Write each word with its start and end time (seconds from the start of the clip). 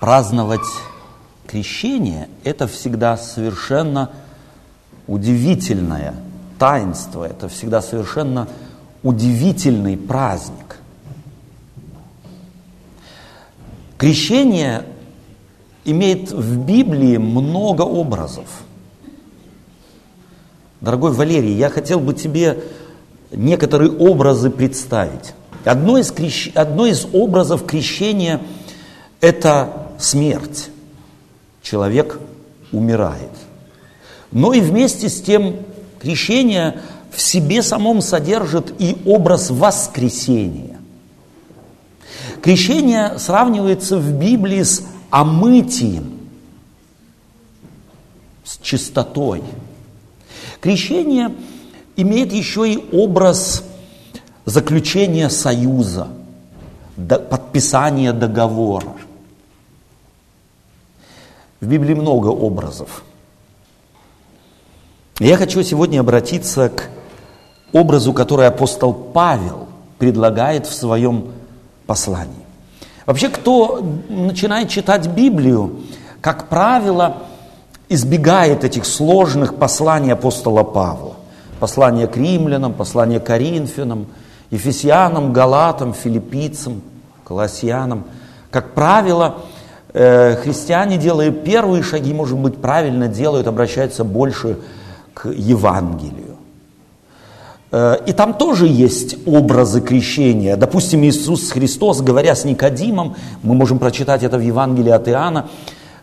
праздновать 0.00 0.66
крещение– 1.46 2.28
это 2.44 2.66
всегда 2.66 3.16
совершенно 3.16 4.10
удивительное 5.06 6.14
таинство, 6.58 7.24
это 7.24 7.48
всегда 7.48 7.82
совершенно 7.82 8.48
удивительный 9.02 9.96
праздник. 9.96 10.78
Крещение 13.98 14.84
имеет 15.84 16.32
в 16.32 16.64
Библии 16.64 17.18
много 17.18 17.82
образов. 17.82 18.46
Дорогой 20.80 21.12
Валерий, 21.12 21.52
я 21.52 21.68
хотел 21.68 22.00
бы 22.00 22.14
тебе 22.14 22.64
некоторые 23.30 23.90
образы 23.90 24.48
представить. 24.48 25.34
Одно 25.66 25.98
из, 25.98 26.10
крещ... 26.10 26.50
Одно 26.54 26.86
из 26.86 27.06
образов 27.12 27.66
крещения– 27.66 28.40
это 29.20 29.79
смерть. 30.02 30.70
Человек 31.62 32.18
умирает. 32.72 33.30
Но 34.32 34.52
и 34.52 34.60
вместе 34.60 35.08
с 35.08 35.20
тем 35.20 35.56
крещение 36.00 36.80
в 37.10 37.20
себе 37.20 37.62
самом 37.62 38.00
содержит 38.00 38.72
и 38.78 38.96
образ 39.04 39.50
воскресения. 39.50 40.78
Крещение 42.42 43.18
сравнивается 43.18 43.98
в 43.98 44.12
Библии 44.12 44.62
с 44.62 44.82
омытием, 45.10 46.20
с 48.44 48.58
чистотой. 48.58 49.42
Крещение 50.60 51.34
имеет 51.96 52.32
еще 52.32 52.72
и 52.72 52.88
образ 52.92 53.64
заключения 54.44 55.28
союза, 55.28 56.08
подписания 56.96 58.12
договора. 58.12 58.94
В 61.60 61.66
Библии 61.66 61.92
много 61.92 62.28
образов. 62.28 63.02
Я 65.18 65.36
хочу 65.36 65.62
сегодня 65.62 66.00
обратиться 66.00 66.70
к 66.70 66.88
образу, 67.74 68.14
который 68.14 68.46
апостол 68.46 68.94
Павел 68.94 69.68
предлагает 69.98 70.66
в 70.66 70.72
своем 70.72 71.32
послании. 71.86 72.46
Вообще, 73.04 73.28
кто 73.28 73.84
начинает 74.08 74.70
читать 74.70 75.06
Библию, 75.08 75.80
как 76.22 76.48
правило, 76.48 77.24
избегает 77.90 78.64
этих 78.64 78.86
сложных 78.86 79.56
посланий 79.56 80.14
апостола 80.14 80.62
Павла. 80.62 81.16
Послание 81.58 82.06
к 82.06 82.16
римлянам, 82.16 82.72
послание 82.72 83.20
к 83.20 83.26
коринфянам, 83.26 84.06
ефесянам, 84.50 85.34
галатам, 85.34 85.92
филиппийцам, 85.92 86.80
колоссянам. 87.24 88.04
Как 88.50 88.72
правило, 88.72 89.42
христиане, 89.92 90.98
делая 90.98 91.30
первые 91.30 91.82
шаги, 91.82 92.14
может 92.14 92.38
быть, 92.38 92.56
правильно 92.56 93.08
делают, 93.08 93.46
обращаются 93.46 94.04
больше 94.04 94.58
к 95.14 95.28
Евангелию. 95.28 96.30
Э, 97.72 97.96
и 98.06 98.12
там 98.12 98.34
тоже 98.34 98.66
есть 98.66 99.16
образы 99.26 99.80
крещения. 99.80 100.56
Допустим, 100.56 101.04
Иисус 101.04 101.50
Христос, 101.50 102.00
говоря 102.00 102.34
с 102.34 102.44
Никодимом, 102.44 103.16
мы 103.42 103.54
можем 103.54 103.78
прочитать 103.78 104.22
это 104.22 104.38
в 104.38 104.42
Евангелии 104.42 104.90
от 104.90 105.08
Иоанна, 105.08 105.48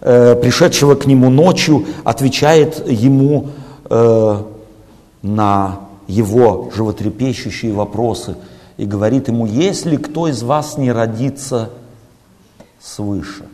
э, 0.02 0.36
пришедшего 0.36 0.96
к 0.96 1.06
нему 1.06 1.30
ночью, 1.30 1.86
отвечает 2.04 2.88
ему 2.88 3.50
э, 3.90 4.42
на 5.22 5.80
его 6.08 6.70
животрепещущие 6.74 7.74
вопросы 7.74 8.38
и 8.78 8.86
говорит 8.86 9.28
ему, 9.28 9.46
если 9.46 9.98
кто 9.98 10.28
из 10.28 10.44
вас 10.44 10.78
не 10.78 10.92
родится 10.92 11.70
свыше, 12.80 13.46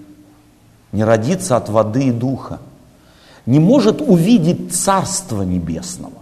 не 0.94 1.04
родится 1.04 1.58
от 1.58 1.68
воды 1.68 2.06
и 2.06 2.12
духа, 2.12 2.60
не 3.46 3.60
может 3.60 4.00
увидеть 4.00 4.74
Царство 4.74 5.42
Небесного. 5.42 6.14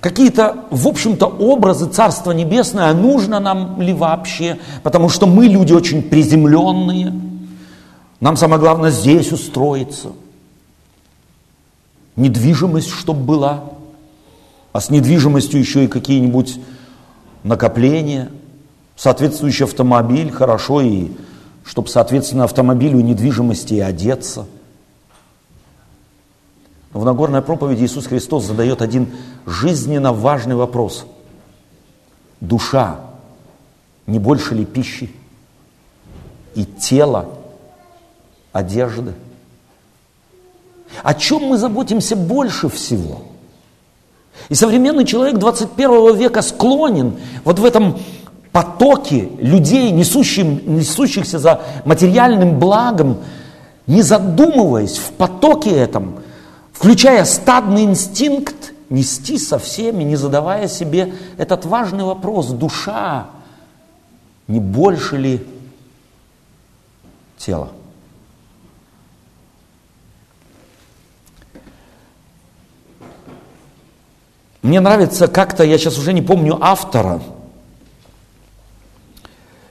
Какие-то, 0.00 0.64
в 0.70 0.88
общем-то, 0.88 1.26
образы 1.26 1.86
Царства 1.86 2.32
Небесное, 2.32 2.90
а 2.90 2.94
нужно 2.94 3.38
нам 3.38 3.80
ли 3.80 3.92
вообще? 3.92 4.58
Потому 4.82 5.08
что 5.08 5.26
мы 5.26 5.46
люди 5.46 5.72
очень 5.72 6.02
приземленные. 6.02 7.12
Нам 8.20 8.36
самое 8.36 8.60
главное 8.60 8.90
здесь 8.90 9.30
устроиться. 9.30 10.12
Недвижимость, 12.16 12.90
чтобы 12.90 13.24
была. 13.24 13.64
А 14.72 14.80
с 14.80 14.90
недвижимостью 14.90 15.60
еще 15.60 15.84
и 15.84 15.88
какие-нибудь 15.88 16.58
накопления. 17.42 18.30
Соответствующий 18.96 19.64
автомобиль, 19.64 20.30
хорошо, 20.30 20.80
и 20.80 21.08
чтобы, 21.64 21.88
соответственно, 21.88 22.44
автомобилю 22.44 23.00
недвижимости 23.00 23.74
и 23.74 23.80
одеться– 23.80 24.46
в 26.94 27.04
Нагорной 27.04 27.42
проповеди 27.42 27.84
Иисус 27.84 28.06
Христос 28.06 28.44
задает 28.44 28.80
один 28.80 29.12
жизненно 29.46 30.12
важный 30.12 30.54
вопрос. 30.54 31.06
Душа 32.40 33.00
не 34.06 34.20
больше 34.20 34.54
ли 34.54 34.64
пищи? 34.64 35.12
И 36.54 36.64
тело 36.64 37.30
одежды? 38.52 39.12
О 41.02 41.14
чем 41.14 41.42
мы 41.42 41.58
заботимся 41.58 42.14
больше 42.14 42.68
всего? 42.68 43.22
И 44.48 44.54
современный 44.54 45.04
человек 45.04 45.38
21 45.38 46.16
века 46.16 46.42
склонен 46.42 47.18
вот 47.42 47.58
в 47.58 47.64
этом 47.64 47.98
потоке 48.54 49.30
людей, 49.40 49.90
несущим, 49.90 50.76
несущихся 50.76 51.40
за 51.40 51.62
материальным 51.84 52.60
благом, 52.60 53.18
не 53.88 54.00
задумываясь 54.00 54.96
в 54.96 55.10
потоке 55.10 55.70
этом, 55.70 56.20
включая 56.72 57.24
стадный 57.24 57.82
инстинкт, 57.82 58.72
нести 58.90 59.38
со 59.38 59.58
всеми, 59.58 60.04
не 60.04 60.14
задавая 60.14 60.68
себе 60.68 61.14
этот 61.36 61.66
важный 61.66 62.04
вопрос, 62.04 62.46
душа, 62.46 63.26
не 64.46 64.60
больше 64.60 65.16
ли 65.16 65.44
тела? 67.36 67.70
Мне 74.62 74.78
нравится 74.78 75.26
как-то, 75.26 75.64
я 75.64 75.76
сейчас 75.76 75.98
уже 75.98 76.12
не 76.12 76.22
помню 76.22 76.56
автора, 76.60 77.20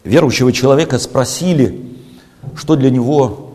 верующего 0.04 0.52
человека 0.52 1.00
спросили, 1.00 1.98
что 2.56 2.76
для 2.76 2.90
него 2.90 3.54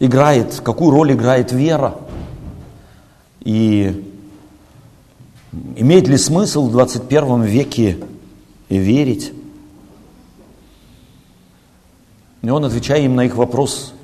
играет, 0.00 0.60
какую 0.64 0.90
роль 0.90 1.12
играет 1.12 1.52
вера– 1.52 1.96
и 3.48 4.04
имеет 5.76 6.06
ли 6.06 6.18
смысл 6.18 6.68
в 6.68 6.72
21 6.72 7.44
веке 7.44 7.98
верить? 8.68 9.32
И 12.42 12.50
он, 12.50 12.64
отвечая 12.66 13.00
им 13.00 13.16
на 13.16 13.24
их 13.24 13.36
вопрос, 13.36 13.94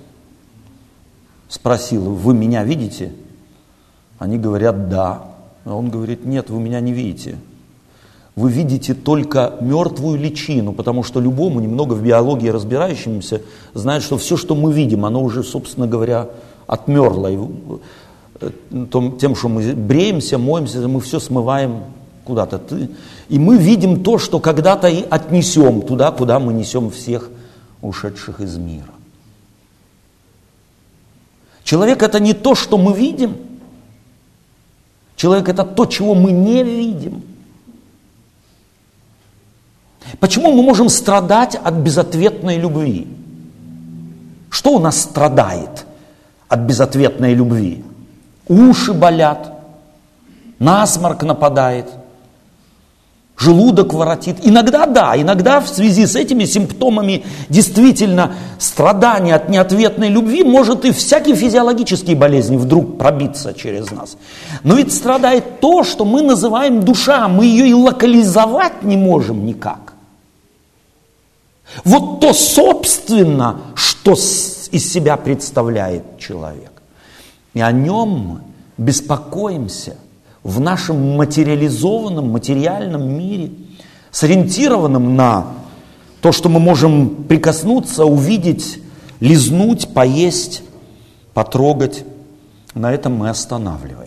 спросил, 1.48 2.14
вы 2.14 2.32
меня 2.32 2.64
видите? 2.64 3.12
Они 4.18 4.38
говорят, 4.38 4.88
да. 4.88 5.34
А 5.66 5.74
он 5.74 5.90
говорит, 5.90 6.24
нет, 6.24 6.48
вы 6.48 6.58
меня 6.58 6.80
не 6.80 6.92
видите. 6.92 7.36
Вы 8.36 8.50
видите 8.50 8.94
только 8.94 9.54
мертвую 9.60 10.18
личину, 10.18 10.72
потому 10.72 11.04
что 11.04 11.20
любому, 11.20 11.60
немного 11.60 11.94
в 11.94 12.02
биологии 12.02 12.48
разбирающемуся, 12.48 13.42
знает, 13.74 14.02
что 14.02 14.18
все, 14.18 14.36
что 14.36 14.56
мы 14.56 14.72
видим, 14.72 15.04
оно 15.04 15.22
уже, 15.22 15.44
собственно 15.44 15.86
говоря, 15.86 16.28
отмерло. 16.66 17.30
Э, 18.40 18.50
тем, 19.20 19.36
что 19.36 19.48
мы 19.48 19.72
бреемся, 19.74 20.38
моемся, 20.38 20.86
мы 20.88 21.00
все 21.00 21.20
смываем 21.20 21.84
куда-то. 22.24 22.60
И 23.28 23.38
мы 23.38 23.56
видим 23.56 24.02
то, 24.02 24.18
что 24.18 24.40
когда-то 24.40 24.88
и 24.88 25.04
отнесем 25.08 25.82
туда, 25.82 26.10
куда 26.10 26.40
мы 26.40 26.52
несем 26.52 26.90
всех 26.90 27.30
ушедших 27.82 28.40
из 28.40 28.56
мира. 28.56 28.90
Человек 31.62 32.02
это 32.02 32.18
не 32.18 32.32
то, 32.32 32.56
что 32.56 32.78
мы 32.78 32.94
видим. 32.94 33.36
Человек 35.14 35.48
это 35.48 35.64
то, 35.64 35.86
чего 35.86 36.14
мы 36.14 36.32
не 36.32 36.64
видим. 36.64 37.22
Почему 40.20 40.52
мы 40.52 40.62
можем 40.62 40.88
страдать 40.88 41.56
от 41.62 41.74
безответной 41.74 42.58
любви? 42.58 43.06
Что 44.50 44.74
у 44.74 44.78
нас 44.78 45.00
страдает 45.00 45.86
от 46.48 46.60
безответной 46.60 47.34
любви? 47.34 47.84
уши 48.48 48.92
болят, 48.92 49.52
насморк 50.58 51.22
нападает, 51.22 51.86
желудок 53.36 53.92
воротит. 53.94 54.36
Иногда 54.42 54.86
да, 54.86 55.20
иногда 55.20 55.60
в 55.60 55.68
связи 55.68 56.06
с 56.06 56.14
этими 56.14 56.44
симптомами 56.44 57.24
действительно 57.48 58.34
страдание 58.58 59.34
от 59.34 59.48
неответной 59.48 60.08
любви 60.08 60.44
может 60.44 60.84
и 60.84 60.92
всякие 60.92 61.34
физиологические 61.34 62.16
болезни 62.16 62.56
вдруг 62.56 62.98
пробиться 62.98 63.52
через 63.54 63.90
нас. 63.90 64.16
Но 64.62 64.76
ведь 64.76 64.92
страдает 64.92 65.60
то, 65.60 65.84
что 65.84 66.04
мы 66.04 66.22
называем 66.22 66.82
душа, 66.82 67.28
мы 67.28 67.46
ее 67.46 67.68
и 67.68 67.74
локализовать 67.74 68.82
не 68.82 68.96
можем 68.96 69.44
никак. 69.44 69.83
Вот 71.84 72.20
то, 72.20 72.32
собственно, 72.32 73.60
что 73.74 74.12
из 74.12 74.92
себя 74.92 75.16
представляет 75.16 76.18
человек. 76.18 76.70
И 77.54 77.60
о 77.60 77.72
нем 77.72 78.08
мы 78.08 78.40
беспокоимся 78.76 79.96
в 80.42 80.60
нашем 80.60 81.16
материализованном, 81.16 82.30
материальном 82.30 83.16
мире, 83.18 83.52
сориентированном 84.10 85.16
на 85.16 85.46
то, 86.20 86.32
что 86.32 86.48
мы 86.48 86.60
можем 86.60 87.24
прикоснуться, 87.24 88.04
увидеть, 88.04 88.80
лизнуть, 89.20 89.92
поесть, 89.92 90.62
потрогать. 91.32 92.04
На 92.74 92.92
этом 92.92 93.14
мы 93.14 93.30
останавливаемся. 93.30 94.03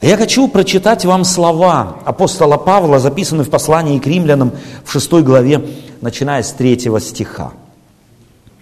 Я 0.00 0.16
хочу 0.16 0.46
прочитать 0.46 1.04
вам 1.04 1.24
слова 1.24 1.96
апостола 2.04 2.56
Павла, 2.56 3.00
записанные 3.00 3.44
в 3.44 3.50
послании 3.50 3.98
к 3.98 4.06
римлянам 4.06 4.52
в 4.84 4.92
6 4.92 5.12
главе, 5.24 5.64
начиная 6.00 6.44
с 6.44 6.52
3 6.52 6.88
стиха. 7.00 7.52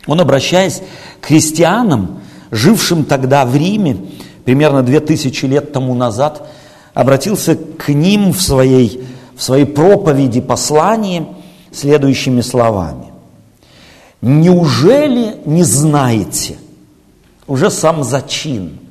Он, 0.07 0.21
обращаясь 0.21 0.81
к 1.21 1.27
христианам, 1.27 2.21
жившим 2.51 3.05
тогда 3.05 3.45
в 3.45 3.55
Риме, 3.55 3.99
примерно 4.47 4.83
2000 4.83 5.45
лет 5.45 5.73
тому 5.73 5.95
назад, 5.95 6.49
обратился 6.95 7.57
к 7.57 7.91
ним 7.91 8.33
в 8.33 8.41
своей, 8.41 9.07
в 9.37 9.43
своей 9.43 9.67
проповеди, 9.67 10.41
послании 10.41 11.27
следующими 11.71 12.41
словами. 12.41 13.07
«Неужели 14.23 15.37
не 15.45 15.65
знаете?» 15.65 16.57
Уже 17.47 17.71
сам 17.71 18.03
зачин– 18.05 18.81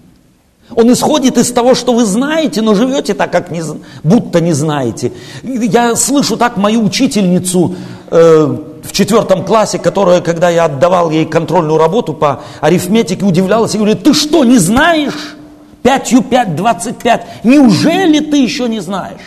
он 0.74 0.92
исходит 0.92 1.38
из 1.38 1.52
того, 1.52 1.76
что 1.76 1.94
вы 1.94 2.06
знаете, 2.06 2.62
но 2.62 2.74
живете 2.74 3.14
так, 3.14 3.32
как 3.32 3.52
не, 3.52 3.62
будто 4.04 4.42
не 4.42 4.54
знаете. 4.54 5.12
Я 5.44 5.96
слышу 5.96 6.38
так 6.38 6.58
мою 6.58 6.84
учительницу 6.84 7.76
э, 8.10 8.58
в 8.84 8.92
четвертом 8.92 9.46
классе, 9.46 9.78
которая, 9.78 10.22
когда 10.22 10.50
я 10.50 10.66
отдавал 10.66 11.12
ей 11.12 11.26
контрольную 11.26 11.78
работу 11.78 12.14
по 12.14 12.42
арифметике, 12.62 13.26
удивлялась 13.26 13.76
и 13.76 13.78
говорит, 13.78 14.04
ты 14.04 14.14
что, 14.16 14.44
не 14.44 14.58
знаешь? 14.58 15.36
Пятью 15.84 16.24
пять, 16.24 16.56
двадцать 16.56 16.98
пять. 16.98 17.28
Неужели 17.44 18.20
ты 18.20 18.38
еще 18.38 18.68
не 18.68 18.80
знаешь? 18.80 19.22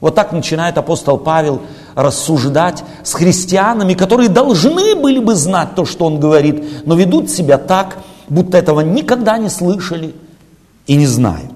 Вот 0.00 0.14
так 0.14 0.32
начинает 0.32 0.78
апостол 0.78 1.18
Павел 1.18 1.60
рассуждать 1.94 2.82
с 3.02 3.12
христианами, 3.12 3.92
которые 3.92 4.30
должны 4.30 4.94
были 4.96 5.18
бы 5.18 5.34
знать 5.34 5.74
то, 5.76 5.84
что 5.84 6.06
он 6.06 6.18
говорит, 6.18 6.86
но 6.86 6.94
ведут 6.94 7.30
себя 7.30 7.58
так, 7.58 7.98
будто 8.30 8.56
этого 8.56 8.80
никогда 8.80 9.36
не 9.36 9.50
слышали– 9.50 10.14
и 10.92 10.94
не 10.94 11.06
знают. 11.06 11.52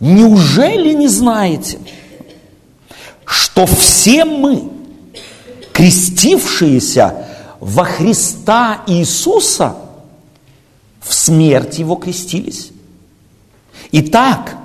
Неужели 0.00 0.92
не 0.92 1.06
знаете, 1.06 1.78
что 3.24 3.66
все 3.66 4.24
мы, 4.24 4.64
крестившиеся 5.72 7.24
во 7.60 7.84
Христа 7.84 8.82
Иисуса, 8.88 9.76
в 11.00 11.14
смерть 11.14 11.78
Его 11.78 11.94
крестились? 11.94 12.72
Итак, 13.92 14.56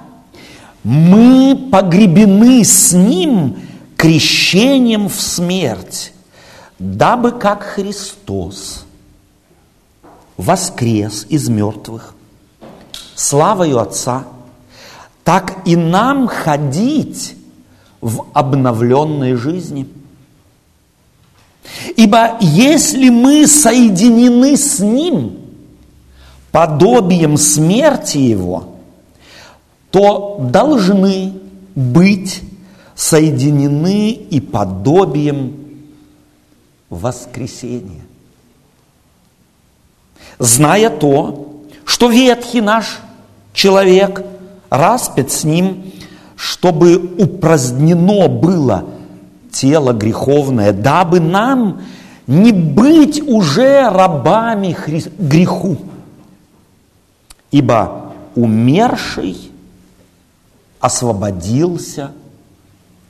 мы 0.84 1.69
погребены 1.72 2.66
с 2.66 2.94
Ним 2.94 3.60
крещением 3.96 5.07
в 5.07 5.22
смерть, 5.22 6.14
дабы 6.80 7.31
как 7.31 7.62
Христос 7.62 8.86
воскрес 10.36 11.28
из 11.30 11.48
мертвых 11.48 12.16
славою 13.21 13.79
Отца, 13.79 14.25
так 15.23 15.59
и 15.65 15.75
нам 15.75 16.27
ходить 16.27 17.35
в 18.01 18.25
обновленной 18.33 19.35
жизни. 19.35 19.88
Ибо 21.95 22.38
если 22.41 23.09
мы 23.09 23.47
соединены 23.47 24.57
с 24.57 24.79
Ним 24.79 25.38
подобием 26.51 27.38
смерти 27.38 28.18
Его, 28.18 28.75
то 29.91 30.38
должны 30.39 31.33
быть 31.75 32.41
соединены 32.95 34.12
и 34.12 34.41
подобием 34.41 35.57
воскресения. 36.89 38.01
Зная 40.39 40.89
то, 40.89 41.62
что 41.85 42.09
ветхий 42.09 42.62
наш– 42.62 43.00
человек 43.53 44.24
распят 44.69 45.31
с 45.31 45.44
ним, 45.44 45.92
чтобы 46.36 46.98
упразднено 47.18 48.27
было 48.27 48.86
тело 49.51 49.94
греховное, 49.94 50.71
дабы 50.71 51.19
нам 51.19 51.81
не 52.27 52.51
быть 52.51 53.21
уже 53.21 53.89
рабами 53.89 54.75
греху. 55.19 55.77
Ибо 57.51 58.13
умерший 58.36 59.51
освободился 60.80 62.12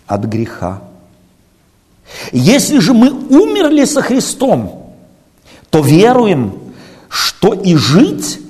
от 0.07 0.25
греха. 0.25 0.81
Если 2.31 2.79
же 2.79 2.93
мы 2.93 3.11
умерли 3.11 3.85
со 3.85 4.01
Христом, 4.01 4.93
то 5.69 5.79
веруем, 5.79 6.59
что 7.07 7.53
и 7.53 7.75
жить 7.75 8.41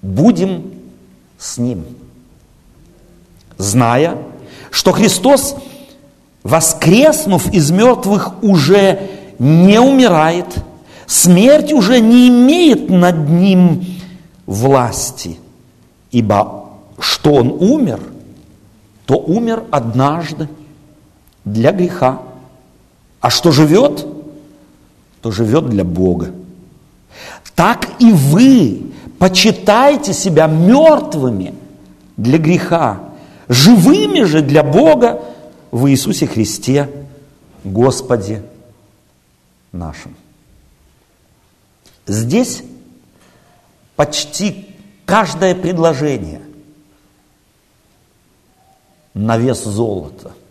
будем 0.00 0.75
с 1.38 1.58
Ним. 1.58 1.84
Зная, 3.58 4.18
что 4.70 4.92
Христос, 4.92 5.56
воскреснув 6.42 7.52
из 7.52 7.70
мертвых, 7.70 8.42
уже 8.42 9.10
не 9.38 9.80
умирает, 9.80 10.46
смерть 11.06 11.72
уже 11.72 12.00
не 12.00 12.28
имеет 12.28 12.90
над 12.90 13.28
Ним 13.28 13.84
власти, 14.46 15.38
ибо 16.10 16.70
что 16.98 17.34
Он 17.34 17.50
умер, 17.50 18.00
то 19.06 19.16
умер 19.16 19.64
однажды 19.70 20.48
для 21.44 21.72
греха, 21.72 22.22
а 23.20 23.30
что 23.30 23.52
живет, 23.52 24.06
то 25.22 25.30
живет 25.30 25.68
для 25.68 25.84
Бога. 25.84 26.32
Так 27.54 27.88
и 28.00 28.12
вы 28.12 28.92
почитайте 29.18 30.12
себя 30.12 30.46
мертвыми 30.46 31.54
для 32.16 32.38
греха, 32.38 33.00
живыми 33.48 34.22
же 34.22 34.42
для 34.42 34.62
Бога 34.62 35.22
в 35.70 35.90
Иисусе 35.90 36.26
Христе, 36.26 36.90
Господе 37.64 38.42
нашим. 39.72 40.14
Здесь 42.06 42.62
почти 43.96 44.74
каждое 45.04 45.54
предложение 45.54 46.42
на 49.14 49.36
вес 49.38 49.64
золота– 49.64 50.32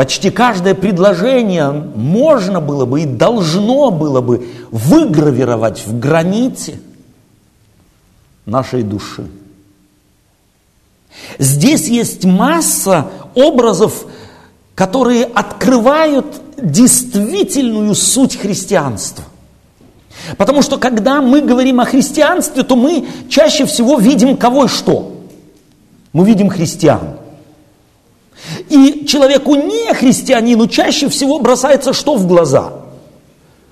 Почти 0.00 0.30
каждое 0.30 0.74
предложение 0.74 1.70
можно 1.72 2.62
было 2.62 2.86
бы 2.86 3.02
и 3.02 3.04
должно 3.04 3.90
было 3.90 4.22
бы 4.22 4.48
выгравировать 4.70 5.86
в 5.86 5.98
граните 5.98 6.80
нашей 8.46 8.82
души. 8.82 9.26
Здесь 11.38 11.86
есть 11.88 12.24
масса 12.24 13.08
образов, 13.34 14.06
которые 14.74 15.24
открывают 15.24 16.40
действительную 16.56 17.94
суть 17.94 18.36
христианства. 18.36 19.24
Потому 20.38 20.62
что 20.62 20.78
когда 20.78 21.20
мы 21.20 21.42
говорим 21.42 21.78
о 21.78 21.84
христианстве, 21.84 22.62
то 22.62 22.74
мы 22.74 23.06
чаще 23.28 23.66
всего 23.66 23.98
видим 23.98 24.38
кого 24.38 24.64
и 24.64 24.68
что. 24.68 25.14
Мы 26.14 26.24
видим 26.24 26.48
христиан. 26.48 27.19
И 28.68 29.06
человеку 29.06 29.54
не 29.54 29.92
христианину 29.94 30.66
чаще 30.66 31.08
всего 31.08 31.38
бросается 31.38 31.92
что 31.92 32.16
в 32.16 32.26
глаза? 32.26 32.72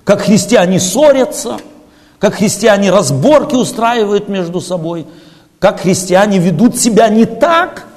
Как 0.03 0.21
христиане 0.21 0.79
ссорятся, 0.79 1.57
как 2.19 2.35
христиане 2.35 2.91
разборки 2.91 3.55
устраивают 3.55 4.29
между 4.29 4.61
собой, 4.61 5.05
как 5.59 5.81
христиане 5.81 6.39
ведут 6.39 6.77
себя 6.77 7.09
не 7.09 7.25
так, 7.25 7.87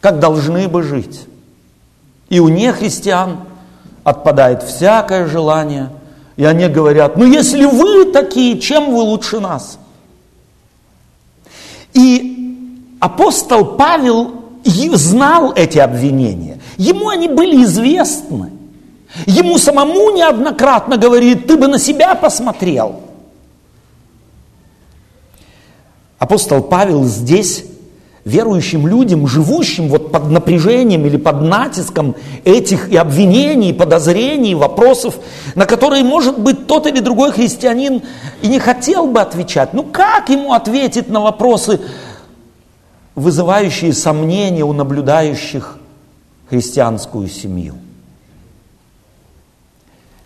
как 0.00 0.18
должны 0.18 0.68
бы 0.68 0.82
жить. 0.82 1.22
И 2.28 2.40
у 2.40 2.48
нехристиан 2.48 3.38
отпадает 4.02 4.62
всякое 4.62 5.26
желание, 5.26 5.90
и 6.36 6.44
они 6.44 6.68
говорят, 6.68 7.16
ну 7.16 7.24
если 7.24 7.64
вы 7.64 8.06
такие, 8.12 8.58
чем 8.58 8.94
вы 8.94 9.02
лучше 9.02 9.40
нас? 9.40 9.78
И 11.94 12.58
апостол 13.00 13.76
Павел 13.76 14.43
знал 14.64 15.52
эти 15.54 15.78
обвинения. 15.78 16.58
Ему 16.76 17.08
они 17.08 17.28
были 17.28 17.64
известны. 17.64 18.50
Ему 19.26 19.58
самому 19.58 20.10
неоднократно 20.10 20.96
говорит, 20.96 21.46
ты 21.46 21.56
бы 21.56 21.68
на 21.68 21.78
себя 21.78 22.14
посмотрел. 22.14 23.00
Апостол 26.18 26.62
Павел 26.62 27.04
здесь 27.04 27.64
верующим 28.24 28.86
людям, 28.86 29.26
живущим 29.26 29.88
вот 29.88 30.10
под 30.10 30.30
напряжением 30.30 31.04
или 31.04 31.16
под 31.16 31.42
натиском 31.42 32.16
этих 32.44 32.90
и 32.90 32.96
обвинений, 32.96 33.74
подозрений, 33.74 34.54
вопросов, 34.54 35.16
на 35.54 35.66
которые, 35.66 36.02
может 36.04 36.38
быть, 36.38 36.66
тот 36.66 36.86
или 36.86 37.00
другой 37.00 37.32
христианин 37.32 38.02
и 38.40 38.48
не 38.48 38.58
хотел 38.58 39.06
бы 39.06 39.20
отвечать. 39.20 39.74
Ну 39.74 39.82
как 39.82 40.30
ему 40.30 40.54
ответить 40.54 41.08
на 41.08 41.20
вопросы, 41.20 41.80
вызывающие 43.14 43.92
сомнения 43.92 44.64
у 44.64 44.72
наблюдающих 44.72 45.78
христианскую 46.48 47.28
семью? 47.28 47.74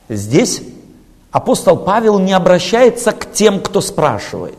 Здесь 0.08 0.62
апостол 1.30 1.76
Павел 1.76 2.18
не 2.18 2.32
обращается 2.32 3.12
к 3.12 3.30
тем, 3.32 3.60
кто 3.60 3.80
спрашивает. 3.80 4.58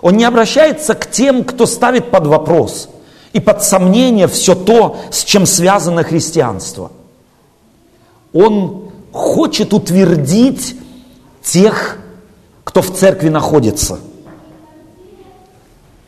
Он 0.00 0.16
не 0.16 0.24
обращается 0.24 0.94
к 0.94 1.10
тем, 1.10 1.44
кто 1.44 1.64
ставит 1.64 2.10
под 2.10 2.26
вопрос 2.26 2.88
и 3.32 3.40
под 3.40 3.62
сомнение 3.62 4.26
все 4.26 4.54
то, 4.54 4.98
с 5.10 5.22
чем 5.22 5.46
связано 5.46 6.02
христианство. 6.02 6.90
Он 8.32 8.90
хочет 9.12 9.72
утвердить 9.72 10.76
тех, 11.42 11.98
кто 12.64 12.82
в 12.82 12.94
церкви 12.94 13.28
находится. 13.28 14.00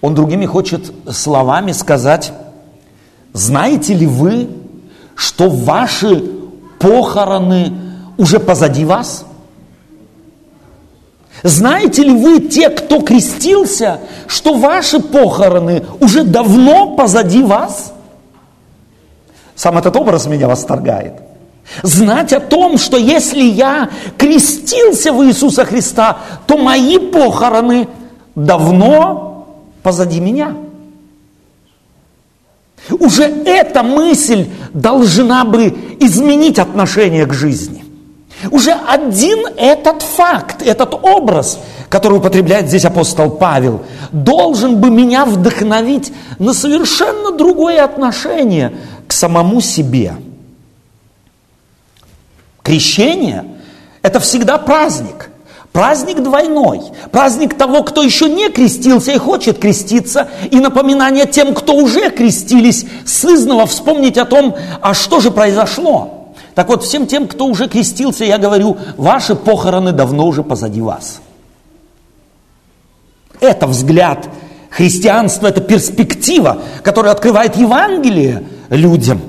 Он 0.04 0.14
другими 0.14 0.44
хочет 0.44 0.92
словами 1.10 1.72
сказать, 1.72 2.30
знаете 3.32 3.94
ли 3.94 4.06
вы, 4.06 4.50
что 5.14 5.48
ваши 5.48 6.22
похороны 6.78 7.72
уже 8.18 8.38
позади 8.38 8.84
вас? 8.84 9.24
Знаете 11.42 12.02
ли 12.02 12.10
вы, 12.10 12.40
те, 12.40 12.68
кто 12.68 13.00
крестился, 13.00 14.00
что 14.26 14.58
ваши 14.58 15.00
похороны 15.00 15.86
уже 16.00 16.22
давно 16.22 16.96
позади 16.96 17.42
вас? 17.42 17.94
Сам 19.54 19.78
этот 19.78 19.96
образ 19.96 20.26
меня 20.26 20.48
восторгает. 20.48 21.14
Знать 21.82 22.34
о 22.34 22.40
том, 22.40 22.76
что 22.76 22.98
если 22.98 23.42
я 23.42 23.88
крестился 24.18 25.14
в 25.14 25.24
Иисуса 25.24 25.64
Христа, 25.64 26.18
то 26.46 26.58
мои 26.58 26.98
похороны 26.98 27.88
давно 28.34 29.33
позади 29.84 30.18
меня. 30.18 30.56
Уже 32.90 33.24
эта 33.24 33.82
мысль 33.82 34.48
должна 34.72 35.44
бы 35.44 35.76
изменить 36.00 36.58
отношение 36.58 37.26
к 37.26 37.34
жизни. 37.34 37.84
Уже 38.50 38.72
один 38.72 39.46
этот 39.56 40.02
факт, 40.02 40.62
этот 40.62 40.94
образ, 40.94 41.58
который 41.88 42.18
употребляет 42.18 42.68
здесь 42.68 42.84
апостол 42.84 43.30
Павел, 43.30 43.82
должен 44.10 44.80
бы 44.80 44.90
меня 44.90 45.24
вдохновить 45.24 46.12
на 46.38 46.52
совершенно 46.52 47.30
другое 47.30 47.84
отношение 47.84 48.74
к 49.06 49.12
самому 49.12 49.60
себе. 49.60 50.14
Крещение– 52.62 53.44
это 54.02 54.18
всегда 54.18 54.58
праздник. 54.58 55.30
Праздник 55.74 56.22
двойной. 56.22 56.80
Праздник 57.10 57.58
того, 57.58 57.82
кто 57.82 58.02
еще 58.02 58.30
не 58.30 58.48
крестился 58.48 59.12
и 59.12 59.18
хочет 59.18 59.58
креститься, 59.58 60.28
и 60.50 60.60
напоминание 60.60 61.26
тем, 61.26 61.52
кто 61.52 61.74
уже 61.74 62.08
крестились, 62.10 62.86
сызново 63.04 63.66
вспомнить 63.66 64.16
о 64.16 64.24
том, 64.24 64.56
а 64.80 64.94
что 64.94 65.20
же 65.20 65.30
произошло– 65.30 66.20
так 66.54 66.68
вот, 66.68 66.84
всем 66.84 67.06
тем, 67.06 67.26
кто 67.26 67.46
уже 67.46 67.68
крестился, 67.68 68.24
я 68.24 68.38
говорю, 68.38 68.76
ваши 68.96 69.34
похороны 69.34 69.92
давно 69.92 70.26
уже 70.26 70.44
позади 70.44 70.80
вас. 70.80 71.20
Это 73.40 73.66
взгляд 73.66 74.28
христианства, 74.70 75.48
это 75.48 75.60
перспектива, 75.60 76.58
которая 76.82 77.12
открывает 77.12 77.56
Евангелие 77.56 78.44
людям. 78.70 79.20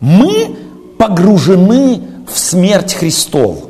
Мы 0.00 0.56
погружены 0.98 2.00
в 2.26 2.38
смерть 2.38 2.94
Христову. 2.94 3.65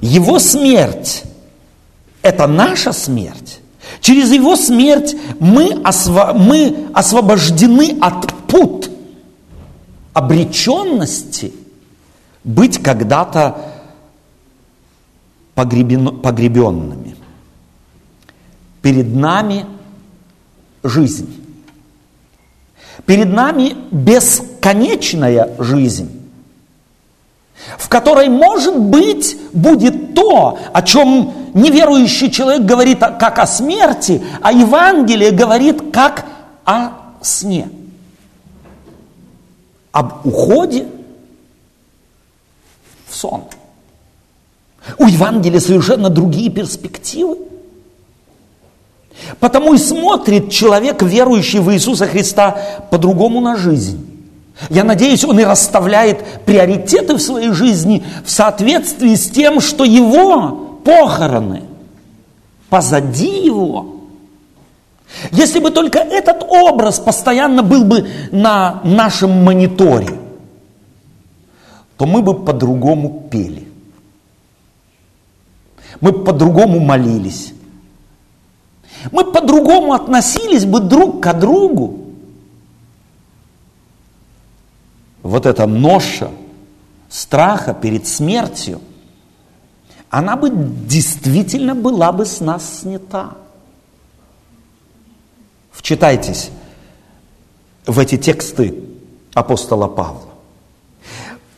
Его 0.00 0.38
смерть– 0.38 1.24
это 2.22 2.46
наша 2.46 2.92
смерть. 2.92 3.60
Через 4.00 4.32
Его 4.32 4.56
смерть 4.56 5.14
мы, 5.40 5.70
осво- 5.82 6.32
мы 6.34 6.88
освобождены 6.94 7.96
от 8.00 8.32
пут– 8.46 8.90
обреченности 10.16 11.52
быть 12.42 12.82
когда-то 12.82 13.74
погребенными. 15.54 17.16
Перед 18.80 19.14
нами 19.14 19.66
жизнь. 20.82 21.28
Перед 23.04 23.28
нами 23.28 23.76
бесконечная 23.90 25.54
жизнь, 25.58 26.25
в 27.78 27.88
которой, 27.88 28.28
может 28.28 28.78
быть, 28.78 29.36
будет 29.52 30.14
то, 30.14 30.58
о 30.72 30.82
чем 30.82 31.32
неверующий 31.54 32.30
человек 32.30 32.62
говорит 32.62 32.98
как 33.00 33.38
о 33.38 33.46
смерти, 33.46 34.22
а 34.42 34.52
Евангелие 34.52 35.30
говорит 35.30 35.90
как 35.92 36.26
о 36.64 36.90
сне 37.22 37.68
об 39.92 40.26
уходе 40.26 40.86
в 43.08 43.14
сон. 43.14 43.44
У 44.98 45.06
Евангелия 45.06 45.58
совершенно 45.58 46.10
другие 46.10 46.50
перспективы. 46.50 47.38
Потому 49.40 49.72
и 49.72 49.78
смотрит 49.78 50.50
человек, 50.50 51.02
верующий 51.02 51.60
в 51.60 51.72
Иисуса 51.72 52.06
Христа, 52.06 52.58
по-другому 52.90 53.40
на 53.40 53.56
жизнь. 53.56 54.15
Я 54.70 54.84
надеюсь, 54.84 55.24
он 55.24 55.38
и 55.38 55.44
расставляет 55.44 56.24
приоритеты 56.44 57.14
в 57.14 57.20
своей 57.20 57.52
жизни 57.52 58.04
в 58.24 58.30
соответствии 58.30 59.14
с 59.14 59.28
тем, 59.28 59.60
что 59.60 59.84
его 59.84 60.80
похороны 60.84 61.62
позади 62.68 63.44
его– 63.44 63.92
если 65.30 65.60
бы 65.60 65.70
только 65.70 66.00
этот 66.00 66.42
образ 66.42 66.98
постоянно 66.98 67.62
был 67.62 67.84
бы 67.84 68.08
на 68.32 68.80
нашем 68.84 69.44
мониторе, 69.44 70.18
то 71.96 72.06
мы 72.06 72.22
бы 72.22 72.34
по-другому 72.34 73.28
пели. 73.30 73.66
Мы 76.00 76.12
по-другому 76.12 76.80
молились. 76.80 77.54
Мы 79.12 79.24
по-другому 79.24 79.94
относились 79.94 80.66
бы 80.66 80.80
друг 80.80 81.22
к 81.22 81.32
другу. 81.34 82.00
Вот 85.26 85.44
эта 85.44 85.66
ноша 85.66 86.30
страха 87.08 87.74
перед 87.74 88.06
смертью, 88.06 88.80
она 90.08 90.36
бы 90.36 90.50
действительно 90.50 91.74
была 91.74 92.12
бы 92.12 92.24
с 92.24 92.40
нас 92.40 92.80
снята. 92.80 93.30
Вчитайтесь 95.72 96.50
в 97.86 97.98
эти 97.98 98.16
тексты 98.16 98.84
апостола 99.34 99.88
Павла. 99.88 100.22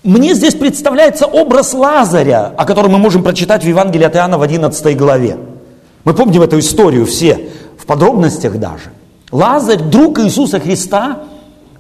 Мне 0.03 0.35
здесь 0.35 0.55
представляется 0.55 1.27
образ 1.27 1.75
Лазаря, 1.75 2.47
о 2.57 2.65
котором 2.65 2.93
мы 2.93 2.99
можем 2.99 3.23
прочитать 3.23 3.65
в 3.65 3.69
Евангелии 3.69 4.05
от 4.05 4.17
Иоанна 4.17 4.39
в 4.39 4.43
11 4.43 4.97
главе. 4.97 5.39
Мы 6.05 6.15
помним 6.15 6.41
эту 6.41 6.59
историю 6.59 7.05
все, 7.05 7.51
в 7.77 7.85
подробностях 7.85 8.59
даже. 8.59 8.93
Лазарь, 9.31 9.83
друг 9.83 10.21
Иисуса 10.21 10.59
Христа, 10.59 11.25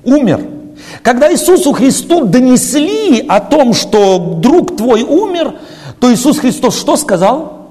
умер. 0.04 0.57
Когда 1.02 1.32
Иисусу 1.32 1.72
Христу 1.72 2.24
донесли 2.24 3.24
о 3.26 3.40
том, 3.40 3.74
что 3.74 4.18
друг 4.18 4.76
твой 4.76 5.02
умер, 5.02 5.54
то 6.00 6.12
Иисус 6.12 6.38
Христос 6.38 6.78
что 6.78 6.96
сказал? 6.96 7.70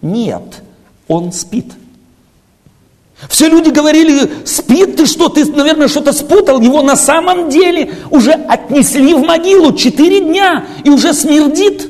Нет, 0.00 0.62
он 1.08 1.32
спит. 1.32 1.72
Все 3.28 3.48
люди 3.48 3.70
говорили, 3.70 4.30
спит 4.44 4.96
ты 4.96 5.06
что, 5.06 5.28
ты, 5.28 5.44
наверное, 5.44 5.88
что-то 5.88 6.12
спутал. 6.12 6.60
Его 6.60 6.82
на 6.82 6.96
самом 6.96 7.50
деле 7.50 7.94
уже 8.10 8.32
отнесли 8.32 9.14
в 9.14 9.22
могилу 9.22 9.72
четыре 9.72 10.20
дня 10.20 10.64
и 10.84 10.90
уже 10.90 11.14
смердит. 11.14 11.88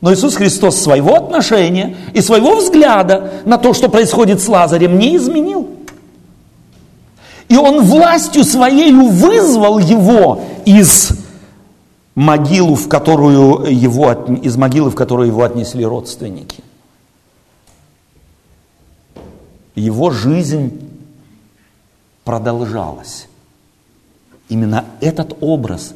Но 0.00 0.14
Иисус 0.14 0.36
Христос 0.36 0.76
своего 0.76 1.16
отношения 1.16 1.96
и 2.14 2.22
своего 2.22 2.56
взгляда 2.56 3.32
на 3.44 3.58
то, 3.58 3.74
что 3.74 3.90
происходит 3.90 4.40
с 4.40 4.48
Лазарем, 4.48 4.98
не 4.98 5.16
изменил. 5.16 5.68
И 7.50 7.56
Он 7.56 7.84
властью 7.84 8.44
своей 8.44 8.92
вызвал 8.92 9.78
его 9.78 10.40
из 10.64 11.10
могилу, 12.14 12.74
в 12.76 12.88
которую 12.88 13.64
его, 13.70 14.12
из 14.12 14.56
могилы, 14.56 14.90
в 14.90 14.94
которую 14.94 15.28
его 15.28 15.44
отнесли 15.44 15.84
родственники. 15.84 16.62
его 19.80 20.10
жизнь 20.10 20.88
продолжалась. 22.24 23.26
Именно 24.48 24.84
этот 25.00 25.36
образ 25.40 25.94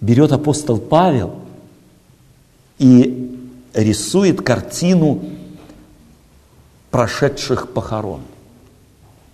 берет 0.00 0.32
апостол 0.32 0.78
Павел 0.78 1.34
и 2.78 3.38
рисует 3.74 4.42
картину 4.42 5.22
прошедших 6.90 7.72
похорон 7.72 8.22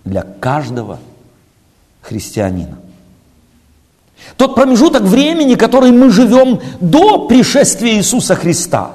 для 0.05 0.21
каждого 0.21 0.99
христианина. 2.09 2.79
Тот 4.35 4.55
промежуток 4.55 5.03
времени, 5.03 5.55
который 5.55 5.91
мы 5.91 6.09
живем 6.09 6.59
до 6.79 7.27
пришествия 7.27 7.93
Иисуса 7.93 8.35
Христа. 8.35 8.91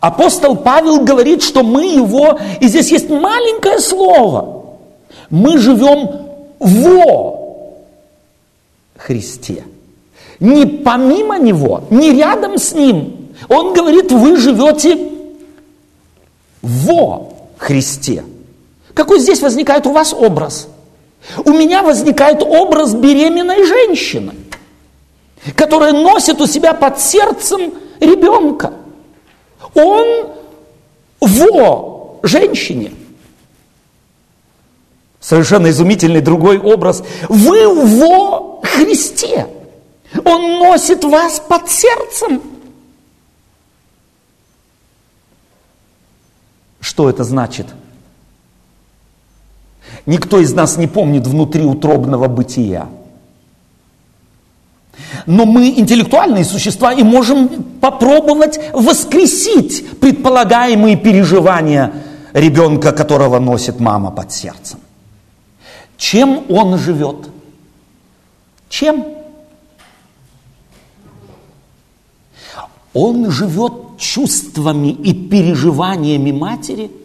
Апостол 0.00 0.56
Павел 0.56 1.04
говорит, 1.04 1.42
что 1.42 1.62
мы 1.62 1.84
его, 1.86 2.38
и 2.60 2.68
здесь 2.68 2.90
есть 2.90 3.08
маленькое 3.08 3.78
слово, 3.78 4.64
мы 5.30 5.58
живем 5.58 6.10
во 6.58 7.40
Христе. 8.96 9.64
Не 10.38 10.66
помимо 10.66 11.38
Него, 11.38 11.84
не 11.90 12.12
рядом 12.12 12.58
с 12.58 12.72
Ним. 12.72 13.30
Он 13.48 13.74
говорит, 13.74 14.10
вы 14.12 14.36
живете 14.36 14.98
во 16.60 17.32
Христе. 17.56 18.24
Какой 18.94 19.20
здесь 19.20 19.40
возникает 19.40 19.86
у 19.86 19.92
вас 19.92 20.12
образ? 20.12 20.68
У 21.44 21.50
меня 21.50 21.82
возникает 21.82 22.42
образ 22.42 22.94
беременной 22.94 23.64
женщины, 23.64 24.34
которая 25.54 25.92
носит 25.92 26.40
у 26.40 26.46
себя 26.46 26.74
под 26.74 27.00
сердцем 27.00 27.74
ребенка. 28.00 28.72
Он 29.74 30.32
во 31.20 32.18
женщине. 32.22 32.92
Совершенно 35.20 35.70
изумительный 35.70 36.20
другой 36.20 36.58
образ. 36.58 37.04
Вы 37.28 37.68
во 37.68 38.60
Христе. 38.62 39.46
Он 40.24 40.58
носит 40.58 41.04
вас 41.04 41.40
под 41.40 41.70
сердцем. 41.70 42.42
Что 46.80 47.08
это 47.08 47.22
значит? 47.22 47.66
Никто 50.06 50.40
из 50.40 50.52
нас 50.52 50.76
не 50.76 50.86
помнит 50.86 51.26
внутри 51.26 51.64
утробного 51.64 52.26
бытия. 52.28 52.88
Но 55.26 55.46
мы 55.46 55.68
интеллектуальные 55.68 56.44
существа 56.44 56.92
и 56.92 57.02
можем 57.02 57.48
попробовать 57.80 58.58
воскресить 58.72 60.00
предполагаемые 60.00 60.96
переживания 60.96 61.92
ребенка, 62.32 62.92
которого 62.92 63.38
носит 63.38 63.78
мама 63.78 64.10
под 64.10 64.32
сердцем. 64.32 64.80
Чем 65.96 66.44
он 66.48 66.78
живет? 66.78 67.28
Чем? 68.68 69.04
Он 72.92 73.30
живет 73.30 73.98
чувствами 73.98 74.88
и 74.88 75.14
переживаниями 75.14 76.32
матери– 76.32 76.90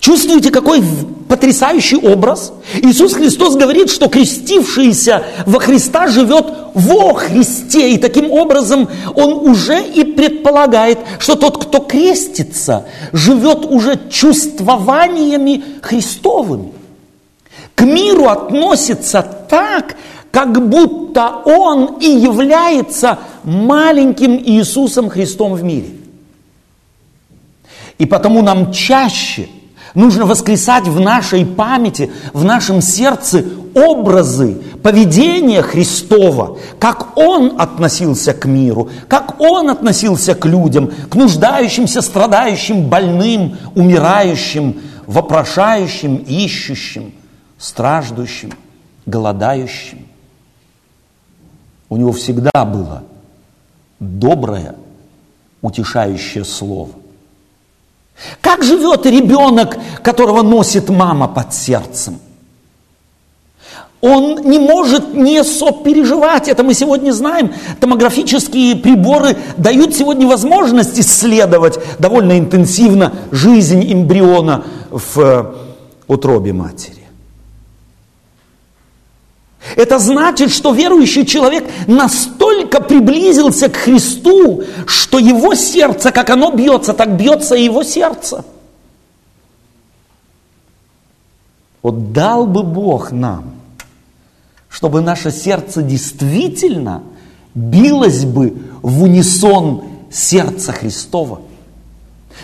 Чувствуете, 0.00 0.50
какой 0.50 0.82
потрясающий 1.28 1.96
образ? 1.96 2.52
Иисус 2.82 3.14
Христос 3.14 3.56
говорит, 3.56 3.90
что 3.90 4.08
крестившийся 4.08 5.24
во 5.46 5.58
Христа 5.58 6.08
живет 6.08 6.46
во 6.74 7.14
Христе. 7.14 7.92
И 7.92 7.98
таким 7.98 8.30
образом 8.30 8.88
он 9.14 9.32
уже 9.48 9.82
и 9.82 10.04
предполагает, 10.04 10.98
что 11.18 11.34
тот, 11.34 11.62
кто 11.64 11.80
крестится, 11.80 12.86
живет 13.12 13.64
уже 13.64 13.98
чувствованиями 14.10 15.62
Христовыми. 15.82 16.72
К 17.74 17.82
миру 17.82 18.28
относится 18.28 19.26
так, 19.48 19.96
как 20.30 20.68
будто 20.68 21.42
он 21.44 21.98
и 22.00 22.08
является 22.08 23.18
маленьким 23.44 24.36
Иисусом 24.36 25.08
Христом 25.08 25.54
в 25.54 25.62
мире. 25.62 25.90
И 27.98 28.06
потому 28.06 28.42
нам 28.42 28.72
чаще– 28.72 29.48
Нужно 29.96 30.26
воскресать 30.26 30.86
в 30.86 31.00
нашей 31.00 31.46
памяти, 31.46 32.10
в 32.34 32.44
нашем 32.44 32.82
сердце 32.82 33.42
образы 33.74 34.60
поведения 34.82 35.62
Христова, 35.62 36.58
как 36.78 37.16
Он 37.16 37.58
относился 37.58 38.34
к 38.34 38.44
миру, 38.44 38.90
как 39.08 39.40
Он 39.40 39.70
относился 39.70 40.34
к 40.34 40.44
людям, 40.44 40.92
к 41.08 41.14
нуждающимся, 41.14 42.02
страдающим, 42.02 42.90
больным, 42.90 43.56
умирающим, 43.74 44.82
вопрошающим, 45.06 46.16
ищущим, 46.16 47.14
страждущим, 47.56 48.52
голодающим. 49.06 50.06
У 51.88 51.96
него 51.96 52.12
всегда 52.12 52.66
было 52.66 53.02
доброе, 53.98 54.74
утешающее 55.62 56.44
слово. 56.44 56.90
Как 58.40 58.62
живет 58.62 59.06
ребенок, 59.06 59.76
которого 60.02 60.42
носит 60.42 60.88
мама 60.88 61.28
под 61.28 61.52
сердцем? 61.52 62.18
Он 64.00 64.42
не 64.48 64.58
может 64.58 65.14
не 65.14 65.42
сопереживать, 65.42 66.48
это 66.48 66.62
мы 66.62 66.74
сегодня 66.74 67.12
знаем. 67.12 67.52
Томографические 67.80 68.76
приборы 68.76 69.36
дают 69.56 69.94
сегодня 69.96 70.26
возможность 70.26 70.98
исследовать 71.00 71.78
довольно 71.98 72.38
интенсивно 72.38 73.14
жизнь 73.32 73.92
эмбриона 73.92 74.64
в 74.90 75.18
э, 75.18 75.54
утробе 76.06 76.52
матери. 76.52 77.06
Это 79.74 79.98
значит, 79.98 80.52
что 80.52 80.72
верующий 80.72 81.26
человек 81.26 81.64
настолько 81.86 82.35
приблизился 82.64 83.68
к 83.68 83.76
Христу, 83.76 84.62
что 84.86 85.18
его 85.18 85.54
сердце, 85.54 86.10
как 86.10 86.30
оно 86.30 86.50
бьется, 86.50 86.92
так 86.92 87.16
бьется 87.16 87.54
и 87.54 87.64
его 87.64 87.82
сердце. 87.82 88.44
Вот 91.82 92.12
дал 92.12 92.46
бы 92.46 92.62
Бог 92.62 93.12
нам, 93.12 93.54
чтобы 94.68 95.00
наше 95.00 95.30
сердце 95.30 95.82
действительно 95.82 97.02
билось 97.54 98.24
бы 98.24 98.56
в 98.82 99.02
унисон 99.02 99.84
сердца 100.10 100.72
Христова. 100.72 101.42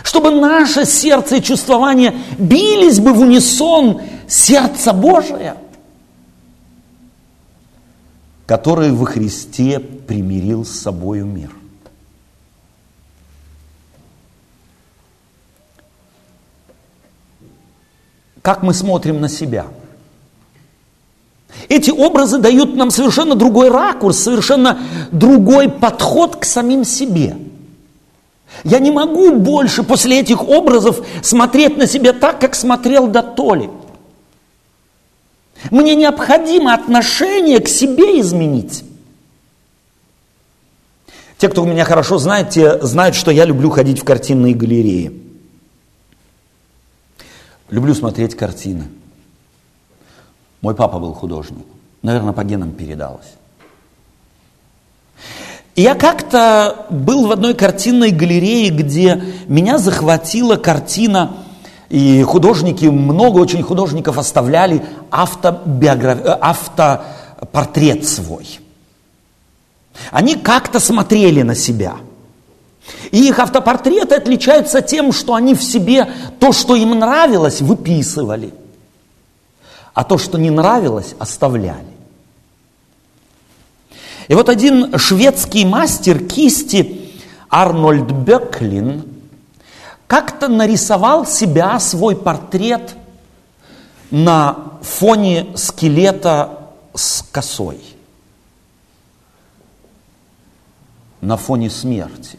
Чтобы 0.03 0.31
наше 0.31 0.87
сердце 0.87 1.37
и 1.37 1.43
чувствование 1.43 2.15
бились 2.39 3.01
бы 3.01 3.13
в 3.13 3.21
унисон 3.21 4.01
сердца 4.29 4.93
Божия– 4.93 5.57
который 8.53 8.91
во 8.93 9.07
Христе 9.07 9.81
примирил 9.81 10.67
с 10.67 10.73
собою 10.73 11.25
мир. 11.25 11.53
Как 18.43 18.63
мы 18.63 18.75
смотрим 18.75 19.23
на 19.23 19.31
себя? 19.31 19.69
Эти 21.71 21.91
образы 21.91 22.37
дают 22.37 22.77
нам 22.77 22.91
совершенно 22.91 23.37
другой 23.37 23.71
ракурс, 23.71 24.19
совершенно 24.19 24.79
другой 25.13 25.71
подход 25.71 26.37
к 26.37 26.45
самим 26.45 26.85
себе. 26.85 27.39
Я 28.65 28.81
не 28.81 28.91
могу 28.91 29.35
больше 29.37 29.83
после 29.83 30.21
этих 30.21 30.47
образов 30.47 31.01
смотреть 31.23 31.79
на 31.79 31.87
себя 31.87 32.13
так, 32.13 32.39
как 32.39 32.55
смотрел 32.55 33.07
до 33.07 33.23
Толи. 33.23 33.71
Мне 35.71 35.95
необходимо 35.95 36.75
отношение 36.75 37.61
к 37.61 37.69
себе 37.69 38.21
изменить. 38.21 38.85
Те, 41.39 41.49
кто 41.49 41.65
меня 41.65 41.85
хорошо 41.85 42.19
знает, 42.19 42.51
те 42.51 42.81
знают, 42.85 43.15
что 43.15 43.31
я 43.31 43.45
люблю 43.45 43.71
ходить 43.71 44.01
в 44.01 44.05
картинные 44.05 44.55
галереи. 44.55 45.21
Люблю 47.69 47.95
смотреть 47.95 48.37
картины. 48.37 48.85
Мой 50.61 50.75
папа 50.75 50.99
был 50.99 51.15
художник. 51.15 51.67
Наверное, 52.03 52.33
по 52.33 52.45
генам 52.45 52.73
передалось. 52.73 53.35
И 55.75 55.83
я 55.83 55.95
как-то 55.95 56.87
был 56.91 57.27
в 57.27 57.33
одной 57.33 57.55
картинной 57.55 58.11
галерее, 58.11 58.71
где 58.71 59.23
меня 59.47 59.79
захватила 59.79 60.57
картина 60.57 61.35
и 61.93 62.23
художники, 62.23 62.87
много 62.87 63.39
очень 63.39 63.63
художников 63.63 64.17
оставляли 64.17 64.83
автобиограф... 65.11 66.21
Э, 66.25 66.39
автопортрет 66.41 68.09
свой. 68.09 68.61
Они 70.11 70.37
как-то 70.37 70.81
смотрели 70.81 71.43
на 71.43 71.55
себя. 71.55 71.97
И 73.11 73.29
их 73.29 73.39
автопортреты 73.39 74.15
отличаются 74.15 74.81
тем, 74.81 75.13
что 75.13 75.35
они 75.35 75.55
в 75.55 75.63
себе 75.63 76.09
то, 76.41 76.53
что 76.53 76.77
им 76.77 76.99
нравилось, 76.99 77.61
выписывали. 77.61 78.55
А 79.93 80.03
то, 80.03 80.17
что 80.17 80.39
не 80.39 80.49
нравилось, 80.49 81.15
оставляли. 81.19 81.93
И 84.29 84.35
вот 84.35 84.49
один 84.49 84.97
шведский 84.99 85.67
мастер 85.67 86.25
кисти 86.25 87.11
Арнольд 87.51 88.11
Беклин 88.11 89.12
как-то 90.13 90.49
нарисовал 90.49 91.25
себя, 91.25 91.81
свой 91.81 92.15
портрет 92.15 92.97
на 94.11 94.59
фоне 94.83 95.47
скелета 95.55 96.69
с 96.93 97.25
косой, 97.33 97.81
на 101.23 101.39
фоне 101.39 101.71
смерти. 101.71 102.39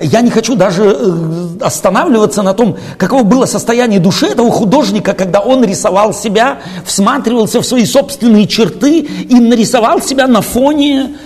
Я 0.00 0.20
не 0.22 0.30
хочу 0.30 0.56
даже 0.56 0.82
э, 0.82 1.58
останавливаться 1.60 2.42
на 2.42 2.52
том, 2.52 2.76
каково 2.98 3.22
было 3.22 3.46
состояние 3.46 4.00
души 4.00 4.26
этого 4.26 4.50
художника, 4.50 5.14
когда 5.14 5.38
он 5.38 5.62
рисовал 5.62 6.12
себя, 6.12 6.58
всматривался 6.84 7.60
в 7.60 7.64
свои 7.64 7.84
собственные 7.84 8.48
черты 8.48 8.98
и 8.98 9.34
нарисовал 9.36 10.02
себя 10.02 10.26
на 10.26 10.40
фоне 10.40 11.18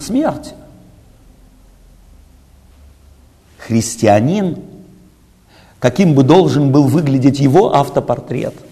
смерти. 0.00 0.54
Христианин, 3.66 4.58
каким 5.78 6.14
бы 6.14 6.22
должен 6.22 6.72
был 6.72 6.84
выглядеть 6.84 7.38
его 7.38 7.74
автопортрет– 7.74 8.54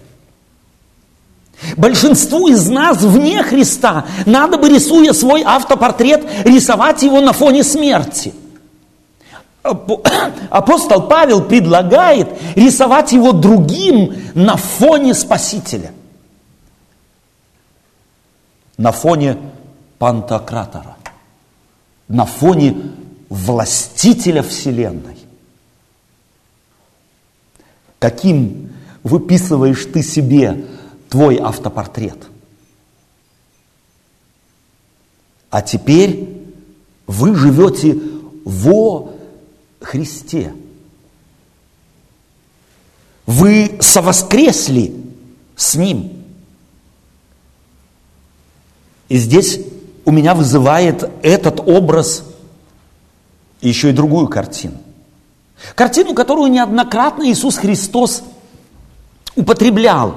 Большинству 1.77 2.47
из 2.47 2.67
нас 2.69 3.01
вне 3.01 3.43
Христа 3.43 4.05
надо 4.25 4.57
бы, 4.57 4.69
рисуя 4.69 5.13
свой 5.13 5.43
автопортрет, 5.43 6.25
рисовать 6.43 7.03
его 7.03 7.21
на 7.21 7.33
фоне 7.33 7.63
смерти. 7.63 8.33
Апостол 10.49 11.03
Павел 11.03 11.43
предлагает 11.43 12.29
рисовать 12.55 13.11
его 13.11 13.31
другим 13.31 14.15
на 14.33 14.57
фоне 14.57 15.13
Спасителя. 15.13 15.91
На 18.77 18.91
фоне 18.91 19.37
Пантократора. 19.99 20.95
На 22.07 22.25
фоне 22.25 22.75
властителя 23.31 24.43
Вселенной. 24.43 25.15
Каким 27.97 28.73
выписываешь 29.03 29.85
ты 29.85 30.03
себе 30.03 30.65
твой 31.07 31.37
автопортрет. 31.37 32.17
А 35.49 35.61
теперь 35.61 36.41
вы 37.07 37.33
живете 37.33 37.97
во 38.43 39.13
Христе. 39.79 40.53
Вы 43.25 43.77
совоскресли 43.79 44.93
с 45.55 45.75
Ним. 45.75 46.25
И 49.07 49.17
здесь 49.17 49.61
у 50.03 50.11
меня 50.11 50.35
вызывает 50.35 51.09
этот 51.23 51.61
образ 51.61 52.25
еще 53.69 53.89
и 53.89 53.93
другую 53.93 54.27
картину. 54.27 54.75
Картину, 55.75 56.13
которую 56.13 56.51
неоднократно 56.51 57.29
Иисус 57.29 57.57
Христос 57.57 58.23
употреблял 59.35 60.15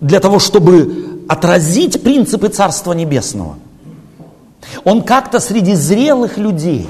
для 0.00 0.20
того, 0.20 0.38
чтобы 0.38 1.24
отразить 1.28 2.02
принципы 2.02 2.48
Царства 2.48 2.92
Небесного. 2.92 3.58
Он 4.84 5.02
как-то 5.02 5.40
среди 5.40 5.74
зрелых 5.74 6.38
людей 6.38 6.88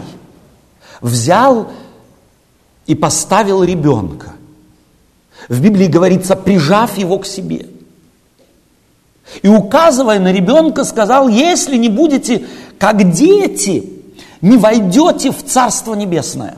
взял 1.00 1.70
и 2.87 2.94
поставил 2.94 3.64
ребенка. 3.64 4.32
В 5.48 5.61
Библии 5.61 5.87
говорится, 5.87 6.37
прижав 6.37 6.96
его 6.98 7.18
к 7.18 7.26
себе. 7.26 7.66
И 9.40 9.48
указывая 9.48 10.18
на 10.18 10.32
ребенка, 10.32 10.85
сказал, 10.85 11.28
если 11.28 11.76
не 11.76 11.88
будете 11.88 12.46
как 12.78 13.12
дети, 13.12 14.01
не 14.42 14.59
войдете 14.59 15.31
в 15.31 15.42
Царство 15.42 15.94
Небесное. 15.94 16.57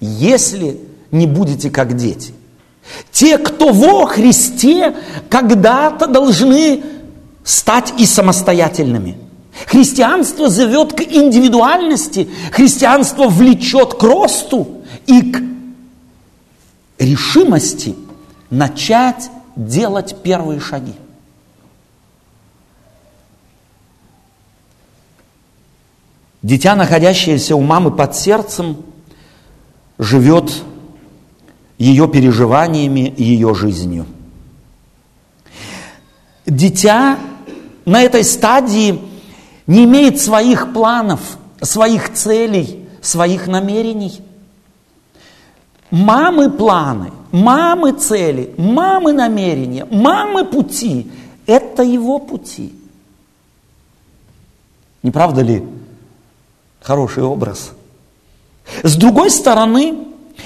Если 0.00 0.80
не 1.10 1.26
будете 1.26 1.70
как 1.70 1.96
дети– 1.96 2.34
те, 3.10 3.38
кто 3.38 3.72
во 3.72 4.06
Христе, 4.06 4.94
когда-то 5.28 6.06
должны 6.06 6.82
стать 7.44 7.94
и 7.98 8.06
самостоятельными. 8.06 9.18
Христианство 9.66 10.50
зовет 10.50 10.92
к 10.92 11.00
индивидуальности, 11.00 12.28
христианство 12.52 13.28
влечет 13.28 13.94
к 13.94 14.02
росту 14.02 14.82
и 15.06 15.32
к 15.32 15.42
решимости 16.98 17.94
начать 18.50 19.30
делать 19.54 20.16
первые 20.22 20.60
шаги. 20.60 20.92
Дитя, 26.46 26.76
находящееся 26.76 27.56
у 27.56 27.60
мамы 27.60 27.90
под 27.90 28.14
сердцем, 28.14 28.76
живет 29.98 30.62
ее 31.76 32.06
переживаниями 32.06 33.12
ее 33.16 33.52
жизнью. 33.52 34.06
Дитя 36.46 37.18
на 37.84 38.00
этой 38.00 38.22
стадии 38.22 39.00
не 39.66 39.86
имеет 39.86 40.20
своих 40.20 40.72
планов, 40.72 41.20
своих 41.62 42.12
целей, 42.12 42.88
своих 43.02 43.48
намерений. 43.48 44.20
Мамы 45.90 46.48
планы, 46.48 47.10
мамы 47.32 47.90
цели, 47.90 48.54
мамы 48.56 49.12
намерения, 49.12 49.84
мамы 49.90 50.44
пути– 50.44 51.10
это 51.46 51.82
его 51.82 52.20
пути. 52.20 52.72
Не 55.02 55.10
правда 55.10 55.42
ли 55.42 55.64
хороший 56.86 57.24
образ? 57.24 57.72
С 58.84 58.94
другой 58.94 59.30
стороны, 59.30 59.98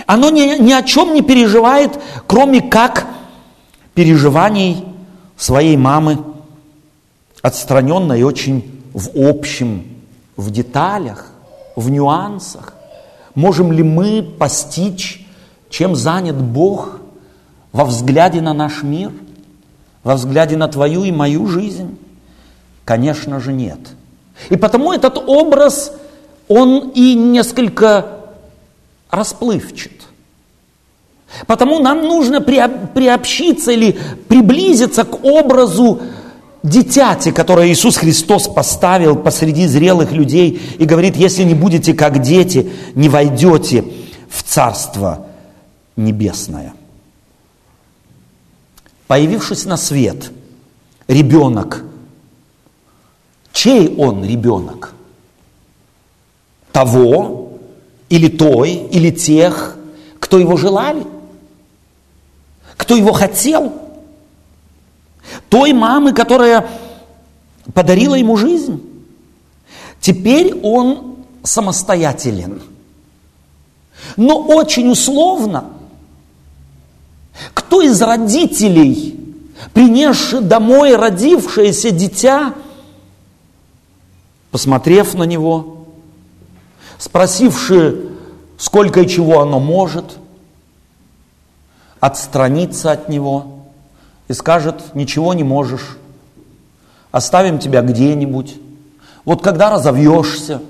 оно 0.07 0.31
ни, 0.31 0.59
ни 0.59 0.73
о 0.73 0.83
чем 0.83 1.13
не 1.13 1.21
переживает, 1.21 2.01
кроме 2.27 2.63
как 2.63 3.07
переживаний 3.93 4.85
своей 5.37 5.77
мамы, 5.77 6.19
отстраненной 7.43 8.23
очень 8.23 8.81
в 8.95 9.11
общем, 9.29 9.85
в 10.37 10.51
деталях, 10.51 11.27
в 11.77 11.91
нюансах. 11.91 12.73
Можем 13.35 13.71
ли 13.71 13.83
мы 13.83 14.23
постичь, 14.23 15.27
чем 15.69 15.95
занят 15.95 16.41
Бог 16.41 17.01
во 17.73 17.85
взгляде 17.85 18.41
на 18.41 18.55
наш 18.55 18.83
мир, 18.83 19.13
во 20.03 20.15
взгляде 20.15 20.57
на 20.57 20.69
твою 20.69 21.05
и 21.05 21.13
мою 21.13 21.47
жизнь? 21.47 21.99
Конечно 22.87 23.41
же 23.41 23.53
нет. 23.53 23.79
И 24.49 24.57
потому 24.57 24.93
этот 24.93 25.19
образ, 25.19 25.93
он 26.51 26.91
и 26.97 27.15
несколько 27.15 28.19
расплывчат. 29.09 29.93
Потому 31.47 31.79
нам 31.79 32.03
нужно 32.03 32.41
приобщиться 32.41 33.71
или 33.71 33.97
приблизиться 34.27 35.05
к 35.05 35.25
образу 35.25 36.01
дитяти, 36.65 37.31
которое 37.31 37.69
Иисус 37.69 37.97
Христос 37.99 38.49
поставил 38.49 39.15
посреди 39.15 39.69
зрелых 39.69 40.11
людей 40.11 40.61
и 40.77 40.85
говорит, 40.87 41.15
если 41.15 41.45
не 41.45 41.55
будете 41.55 41.95
как 41.95 42.21
дети, 42.21 42.73
не 42.97 43.09
войдете 43.09 43.85
в 44.29 44.43
Царство 44.43 45.29
Небесное. 45.95 46.75
Появившись 49.07 49.67
на 49.67 49.77
свет, 49.77 50.33
ребенок, 51.07 51.85
чей 53.53 53.95
он 53.97 54.25
ребенок? 54.25 54.95
Того, 56.73 57.59
или 58.09 58.29
той, 58.29 58.73
или 58.73 59.11
тех, 59.11 59.77
кто 60.19 60.39
его 60.39 60.57
желали, 60.57 61.07
кто 62.77 62.97
его 62.97 63.13
хотел. 63.13 63.73
Той 65.49 65.73
мамы, 65.73 66.13
которая 66.13 66.69
подарила 67.73 68.15
ему 68.15 68.37
жизнь. 68.37 68.83
Теперь 70.01 70.59
он 70.63 71.17
самостоятелен. 71.43 72.63
Но 74.17 74.39
очень 74.39 74.91
условно. 74.91 75.65
Кто 77.55 77.81
из 77.83 78.01
родителей, 78.01 79.19
принесший 79.73 80.41
домой 80.41 80.97
родившееся 80.97 81.91
дитя, 81.91 82.55
посмотрев 84.51 85.15
на 85.15 85.25
него, 85.25 85.80
спросивши, 87.01 88.11
сколько 88.59 89.01
и 89.01 89.09
чего 89.09 89.41
оно 89.41 89.59
может, 89.59 90.19
отстраниться 91.99 92.93
от 92.93 93.09
него 93.09 93.65
и 94.29 94.35
скажет, 94.35 94.95
ничего 94.95 95.35
не 95.35 95.43
можешь, 95.43 95.97
оставим 97.11 97.59
тебя 97.59 97.81
где-нибудь. 97.81 98.57
Вот 99.25 99.43
когда 99.43 99.71
разовьешься, 99.71 100.61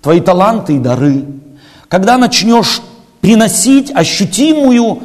твои 0.00 0.20
таланты 0.20 0.76
и 0.76 0.78
дары, 0.78 1.26
когда 1.88 2.16
начнешь 2.16 2.80
приносить 3.20 3.94
ощутимую, 3.94 5.02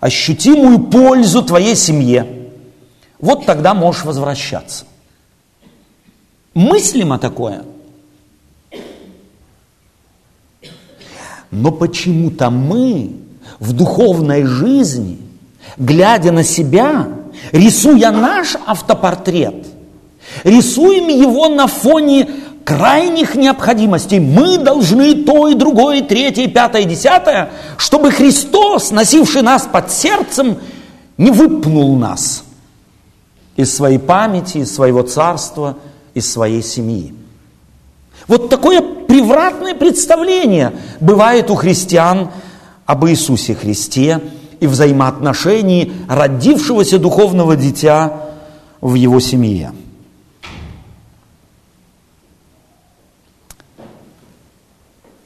ощутимую 0.00 0.80
пользу 0.80 1.42
твоей 1.42 1.76
семье, 1.76 2.26
вот 3.20 3.46
тогда 3.46 3.74
можешь 3.74 4.04
возвращаться. 4.04 4.86
Мыслимо 6.52 7.18
такое– 7.20 7.62
Но 11.50 11.72
почему-то 11.72 12.50
мы 12.50 13.16
в 13.58 13.72
духовной 13.72 14.44
жизни, 14.44 15.18
глядя 15.76 16.32
на 16.32 16.44
себя, 16.44 17.08
рисуя 17.52 18.12
наш 18.12 18.56
автопортрет, 18.66 19.66
рисуем 20.44 21.08
его 21.08 21.48
на 21.48 21.66
фоне 21.66 22.28
крайних 22.64 23.34
необходимостей. 23.34 24.20
Мы 24.20 24.58
должны 24.58 25.24
то 25.24 25.48
и 25.48 25.54
другое, 25.54 25.98
и 25.98 26.02
третье, 26.02 26.42
и 26.42 26.48
пятое, 26.48 26.82
и 26.82 26.84
десятое, 26.84 27.50
чтобы 27.76 28.12
Христос, 28.12 28.92
носивший 28.92 29.42
нас 29.42 29.68
под 29.70 29.90
сердцем, 29.90 30.58
не 31.16 31.30
выпнул 31.30 31.96
нас 31.96 32.44
из 33.56 33.74
своей 33.74 33.98
памяти, 33.98 34.58
из 34.58 34.74
своего 34.74 35.02
царства, 35.02 35.78
из 36.14 36.30
своей 36.30 36.62
семьи. 36.62 37.14
Вот 38.28 38.48
такое 38.48 38.80
превратное 39.20 39.74
представление 39.74 40.72
бывает 40.98 41.50
у 41.50 41.54
христиан 41.54 42.30
об 42.86 43.04
Иисусе 43.06 43.54
Христе 43.54 44.20
и 44.60 44.66
взаимоотношении 44.66 45.92
родившегося 46.08 46.98
духовного 46.98 47.54
дитя 47.54 48.30
в 48.80 48.94
его 48.94 49.20
семье. 49.20 49.74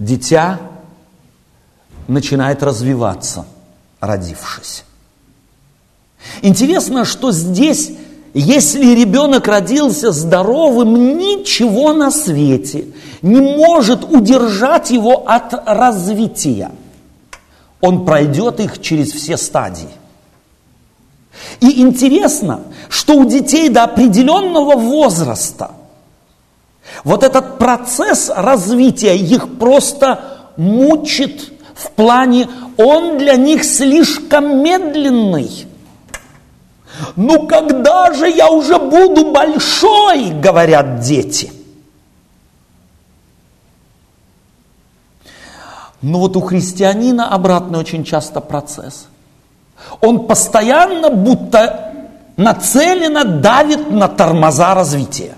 Дитя 0.01 0.59
начинает 2.09 2.65
развиваться, 2.65 3.47
родившись. 4.01 4.85
Интересно, 6.43 7.05
что 7.05 7.31
здесь, 7.31 7.93
если 8.41 8.95
ребенок 8.95 9.47
родился 9.47 10.11
здоровым, 10.11 11.17
ничего 11.17 11.93
на 11.93 12.11
свете 12.11 12.87
не 13.23 13.41
может 13.41 14.05
удержать 14.05 14.91
его 14.91 15.23
от 15.27 15.55
развития. 15.67 16.73
Он 17.81 18.05
пройдет 18.05 18.61
их 18.61 18.81
через 18.83 19.13
все 19.13 19.37
стадии. 19.37 19.89
И 21.61 21.81
интересно, 21.81 22.63
что 22.89 23.15
у 23.15 23.25
детей 23.25 23.69
до 23.69 23.85
определенного 23.85 24.77
возраста 24.77 25.71
вот 27.03 27.23
этот 27.23 27.59
процесс 27.59 28.31
развития 28.35 29.17
их 29.17 29.59
просто 29.59 30.51
мучит 30.57 31.53
в 31.75 31.91
плане, 31.93 32.49
он 32.77 33.19
для 33.19 33.37
них 33.37 33.65
слишком 33.65 34.63
медленный. 34.63 35.67
Ну 37.17 37.47
когда 37.47 38.13
же 38.13 38.29
я 38.31 38.51
уже 38.51 38.79
буду 38.79 39.33
большой, 39.33 40.31
говорят 40.31 41.01
дети. 41.01 41.53
Но 46.03 46.21
вот 46.21 46.37
у 46.37 46.41
христианина 46.41 47.29
обратный 47.31 47.79
очень 47.79 48.05
часто 48.05 48.41
процесс– 48.41 49.07
он 50.01 50.27
постоянно 50.27 51.11
будто 51.11 51.93
нацеленно 52.37 53.25
давит 53.25 53.91
на 53.91 54.09
тормоза 54.09 54.75
развития. 54.75 55.37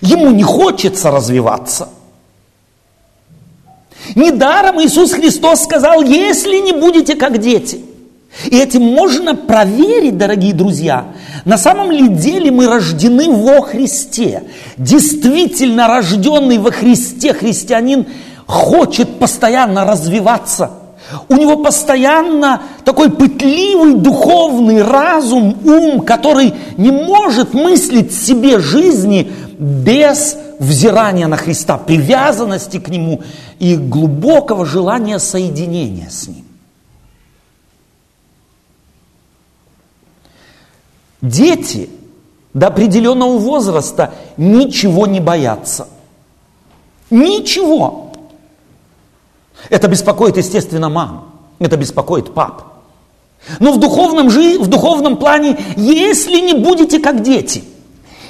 Ему 0.00 0.30
не 0.30 0.42
хочется 0.42 1.10
развиваться. 1.10 1.88
Недаром 4.14 4.80
Иисус 4.82 5.12
Христос 5.12 5.62
сказал, 5.62 6.02
если 6.02 6.58
не 6.58 6.72
будете 6.72 7.14
как 7.14 7.38
дети. 7.38 7.84
И 8.46 8.56
этим 8.56 8.82
можно 8.82 9.34
проверить, 9.34 10.16
дорогие 10.16 10.54
друзья, 10.54 11.06
на 11.44 11.58
самом 11.58 11.90
ли 11.90 12.08
деле 12.08 12.50
мы 12.50 12.66
рождены 12.66 13.30
во 13.30 13.60
Христе. 13.62 14.44
Действительно 14.76 15.86
рожденный 15.86 16.58
во 16.58 16.70
Христе 16.70 17.34
христианин 17.34 18.06
хочет 18.46 19.18
постоянно 19.18 19.84
развиваться– 19.84 20.70
у 21.28 21.34
него 21.34 21.56
постоянно 21.58 22.62
такой 22.84 23.10
пытливый 23.10 23.94
духовный 23.94 24.82
разум, 24.82 25.56
ум, 25.64 26.00
который 26.00 26.54
не 26.76 26.90
может 26.90 27.54
мыслить 27.54 28.14
себе 28.14 28.58
жизни 28.58 29.30
без 29.58 30.36
взирания 30.58 31.26
на 31.26 31.36
Христа, 31.36 31.76
привязанности 31.76 32.78
к 32.78 32.88
Нему 32.88 33.20
и 33.58 33.76
глубокого 33.76 34.64
желания 34.64 35.18
соединения 35.18 36.08
с 36.10 36.28
Ним. 36.28 36.41
Дети 41.22 41.88
до 42.52 42.66
определенного 42.66 43.38
возраста 43.38 44.12
ничего 44.36 45.06
не 45.06 45.20
боятся. 45.20 45.88
Ничего. 47.10 48.12
Это 49.70 49.88
беспокоит, 49.88 50.36
естественно, 50.36 50.88
мам. 50.88 51.32
Это 51.60 51.76
беспокоит 51.76 52.34
пап. 52.34 52.64
Но 53.60 53.72
в 53.72 53.80
духовном, 53.80 54.30
жи, 54.30 54.58
в 54.58 54.66
духовном 54.66 55.16
плане, 55.16 55.58
если 55.76 56.40
не 56.40 56.54
будете 56.54 56.98
как 56.98 57.22
дети, 57.22 57.64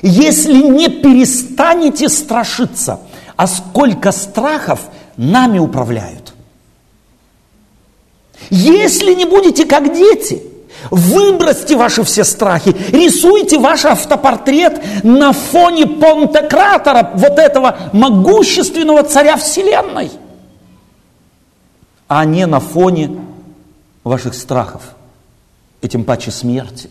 если 0.02 0.62
не 0.62 0.88
перестанете 0.88 2.09
страшиться, 2.09 3.00
а 3.37 3.46
сколько 3.46 4.12
страхов 4.12 4.81
нами 5.16 5.59
управляют. 5.59 6.35
Если 8.50 9.14
не 9.14 9.24
будете 9.24 9.64
как 9.64 9.94
дети, 9.94 10.42
выбросьте 10.90 11.77
ваши 11.77 12.03
все 12.05 12.25
страхи, 12.25 12.75
рисуйте 12.90 13.59
ваш 13.59 13.85
автопортрет 13.85 14.81
на 15.05 15.33
фоне 15.33 15.87
Понтекратора, 15.87 17.11
вот 17.14 17.38
этого 17.38 17.77
могущественного 17.92 19.03
царя 19.03 19.37
Вселенной– 19.37 20.11
а 22.14 22.27
не 22.27 22.45
на 22.45 22.61
фоне 22.61 23.11
ваших 24.05 24.35
страхов, 24.35 24.95
и 25.81 25.88
тем 25.88 26.05
паче 26.05 26.31
смерти. 26.31 26.90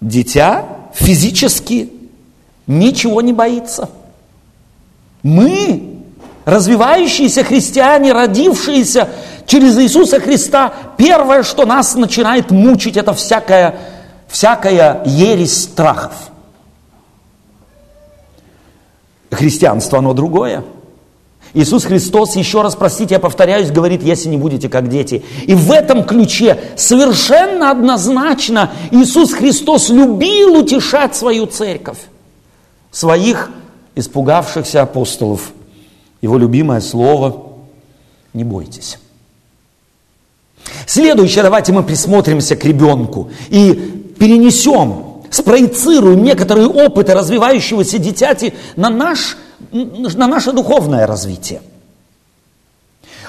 Дитя 0.00 0.64
физически 0.94 1.92
ничего 2.68 3.20
не 3.20 3.32
боится. 3.32 3.90
Мы, 5.24 5.97
развивающиеся 6.48 7.44
христиане, 7.44 8.12
родившиеся 8.12 9.08
через 9.46 9.78
Иисуса 9.78 10.18
Христа, 10.20 10.72
первое, 10.96 11.42
что 11.42 11.66
нас 11.66 11.94
начинает 11.94 12.50
мучить, 12.50 12.96
это 12.96 13.14
всякая, 13.14 13.76
всякая 14.28 15.02
ересь 15.04 15.62
страхов– 15.62 16.12
Христианство, 19.30 19.98
оно 19.98 20.14
другое. 20.14 20.64
Иисус 21.54 21.84
Христос, 21.84 22.36
еще 22.36 22.62
раз, 22.62 22.76
простите, 22.76 23.14
я 23.14 23.20
повторяюсь, 23.20 23.70
говорит, 23.70 24.02
если 24.02 24.28
не 24.28 24.36
будете 24.36 24.68
как 24.68 24.88
дети. 24.88 25.24
И 25.46 25.54
в 25.54 25.70
этом 25.72 26.04
ключе 26.04 26.58
совершенно 26.76 27.70
однозначно 27.70 28.70
Иисус 28.90 29.32
Христос 29.32 29.88
любил 29.88 30.58
утешать 30.58 31.16
свою 31.16 31.46
церковь, 31.46 31.98
своих 32.90 33.50
испугавшихся 33.94 34.82
апостолов. 34.82 35.52
Его 36.20 36.38
любимое 36.38 36.80
слово– 36.80 37.44
не 38.34 38.44
бойтесь. 38.44 38.98
Следующее, 40.86 41.42
давайте 41.42 41.72
мы 41.72 41.82
присмотримся 41.82 42.56
к 42.56 42.64
ребенку 42.64 43.30
и 43.48 44.14
перенесем 44.18 45.24
спроецируем 45.30 46.22
некоторые 46.22 46.68
опыты 46.68 47.14
развивающегося 47.14 47.98
дитяти 47.98 48.54
на, 48.76 48.90
наш, 48.90 49.36
на 49.72 50.26
наше 50.26 50.52
духовное 50.52 51.06
развитие. 51.06 51.62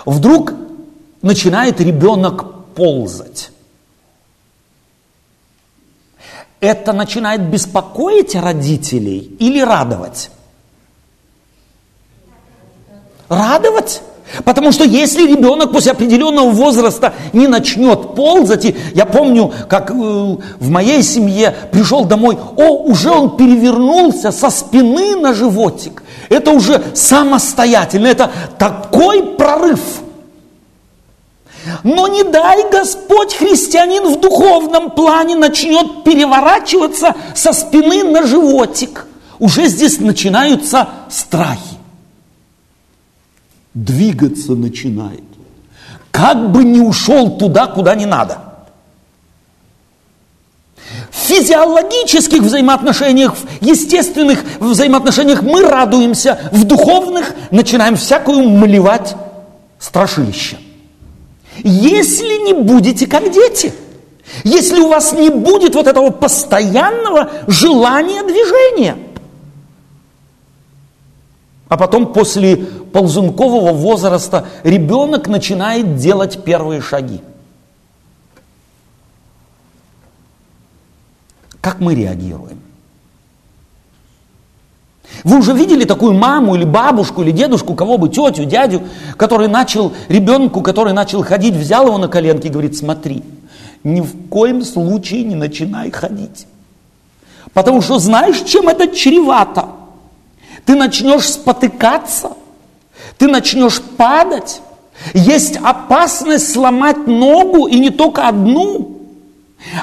Вдруг 0.06 0.54
начинает 1.22 1.82
ребенок 1.82 2.74
ползать. 2.76 3.52
Это 6.60 6.94
начинает 6.94 7.50
беспокоить 7.50 8.36
родителей 8.36 9.36
или 9.40 9.62
радовать? 9.62 10.30
Радовать? 13.30 14.02
Потому 14.44 14.72
что 14.72 14.84
если 14.84 15.28
ребенок 15.28 15.72
после 15.72 15.92
определенного 15.92 16.50
возраста 16.50 17.14
не 17.34 17.48
начнет 17.48 18.16
ползать, 18.16 18.66
и 18.66 18.76
я 18.94 19.06
помню, 19.06 19.52
как 19.68 19.92
э, 19.92 19.94
в 19.94 20.70
моей 20.70 21.02
семье 21.02 21.56
пришел 21.72 22.06
домой, 22.06 22.38
о, 22.56 22.84
уже 22.84 23.10
он 23.10 23.38
перевернулся 23.38 24.32
со 24.32 24.50
спины 24.50 25.16
на 25.16 25.34
животик. 25.34 26.04
Это 26.30 26.52
уже 26.52 26.82
самостоятельно, 26.94 28.08
это 28.08 28.32
такой 28.60 29.24
прорыв. 29.36 29.82
Но 31.84 32.08
не 32.08 32.24
дай 32.24 32.70
Господь, 32.70 33.34
христианин 33.36 34.14
в 34.14 34.20
духовном 34.20 34.92
плане 34.92 35.36
начнет 35.36 36.04
переворачиваться 36.04 37.16
со 37.36 37.52
спины 37.52 38.04
на 38.04 38.26
животик. 38.26 39.08
Уже 39.40 39.68
здесь 39.68 40.00
начинаются 40.00 40.88
страхи 41.10 41.69
двигаться 43.86 44.54
начинает. 44.54 45.24
Как 46.12 46.52
бы 46.52 46.64
не 46.64 46.82
ушел 46.82 47.38
туда, 47.38 47.68
куда 47.68 47.96
не 47.96 48.06
надо. 48.06 48.40
В 51.12 51.16
физиологических 51.16 52.42
взаимоотношениях, 52.42 53.36
в 53.36 53.46
естественных 53.62 54.44
взаимоотношениях 54.60 55.42
мы 55.44 55.62
радуемся, 55.62 56.50
в 56.52 56.64
духовных 56.64 57.34
начинаем 57.52 57.96
всякую 57.96 58.50
млевать 58.50 59.16
страшилище. 59.78 60.58
Если 61.64 62.46
не 62.46 62.54
будете 62.54 63.06
как 63.06 63.32
дети, 63.32 63.74
Если 64.44 64.80
у 64.80 64.90
вас 64.90 65.14
не 65.14 65.30
будет 65.30 65.74
вот 65.74 65.88
этого 65.88 66.12
постоянного 66.12 67.32
желания 67.48 68.22
движения. 68.24 68.96
А 71.70 71.78
потом 71.78 72.12
после 72.12 72.58
ползункового 72.58 73.72
возраста 73.74 74.48
ребенок 74.64 75.28
начинает 75.28 75.98
делать 75.98 76.44
первые 76.44 76.82
шаги. 76.82 77.22
Как 81.62 81.80
мы 81.80 81.94
реагируем? 81.94 82.60
Вы 85.24 85.38
уже 85.38 85.54
видели 85.54 85.84
такую 85.84 86.14
маму 86.14 86.56
или 86.56 86.64
бабушку 86.64 87.22
или 87.22 87.32
дедушку, 87.32 87.76
кого 87.76 87.98
бы, 87.98 88.10
тетю, 88.10 88.46
дядю, 88.46 88.84
который 89.18 89.48
начал, 89.48 89.92
ребенку, 90.08 90.62
который 90.62 90.94
начал 90.94 91.24
ходить, 91.24 91.54
взял 91.54 91.88
его 91.88 91.98
на 91.98 92.08
коленки 92.08 92.48
и 92.48 92.50
говорит, 92.50 92.78
смотри, 92.78 93.24
ни 93.84 94.02
в 94.02 94.30
коем 94.30 94.64
случае 94.64 95.24
не 95.24 95.36
начинай 95.36 95.92
ходить. 95.92 96.48
Потому 97.54 97.82
что 97.82 98.00
знаешь, 98.00 98.42
чем 98.42 98.70
это 98.70 98.88
чревато? 98.88 99.79
Ты 100.66 100.76
начнешь 100.76 101.30
спотыкаться, 101.30 102.34
ты 103.18 103.28
начнешь 103.28 103.82
падать, 103.82 104.62
есть 105.14 105.58
опасность 105.58 106.52
сломать 106.52 107.08
ногу 107.08 107.68
и 107.68 107.80
не 107.80 107.90
только 107.90 108.28
одну. 108.28 108.98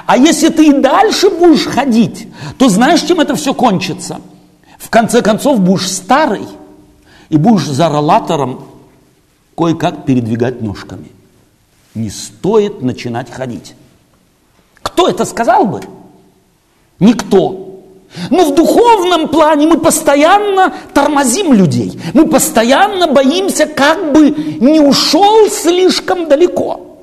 А 0.07 0.17
если 0.17 0.49
ты 0.49 0.69
и 0.69 0.73
дальше 0.73 1.31
будешь 1.31 1.67
ходить, 1.67 2.29
то 2.59 2.69
знаешь, 2.69 3.03
чем 3.03 3.21
это 3.21 3.35
все 3.37 3.55
кончится? 3.55 4.21
В 4.79 4.91
конце 4.91 5.23
концов 5.23 5.61
будешь 5.61 5.91
старый 5.91 6.47
и 7.29 7.37
будешь 7.37 7.67
за 7.67 7.89
ролатором 7.89 8.65
кое-как 9.57 10.05
передвигать 10.05 10.61
ножками. 10.63 11.11
Не 11.95 12.11
стоит 12.11 12.83
начинать 12.83 13.31
ходить. 13.31 13.75
Кто 14.83 15.09
это 15.09 15.25
сказал 15.25 15.67
бы? 15.67 15.81
Никто. 17.01 17.66
Но 18.31 18.51
в 18.51 18.55
духовном 18.55 19.29
плане 19.29 19.67
мы 19.67 19.79
постоянно 19.79 20.75
тормозим 20.95 21.53
людей. 21.53 21.99
Мы 22.15 22.27
постоянно 22.27 23.09
боимся, 23.09 23.67
как 23.67 24.13
бы 24.13 24.31
не 24.31 24.81
ушел 24.81 25.51
слишком 25.51 26.29
далеко. 26.29 26.99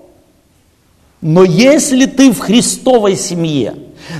Но 1.21 1.43
если 1.43 2.05
ты 2.05 2.31
в 2.31 2.39
Христовой 2.39 3.15
семье, 3.15 3.75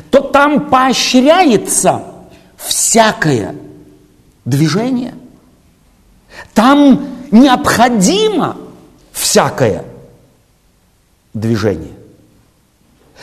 то 0.10 0.22
там 0.22 0.70
поощряется 0.70 2.04
всякое 2.58 3.56
движение. 4.46 5.16
Там 6.54 7.08
необходимо 7.32 8.58
всякое 9.12 9.84
движение. 11.34 11.94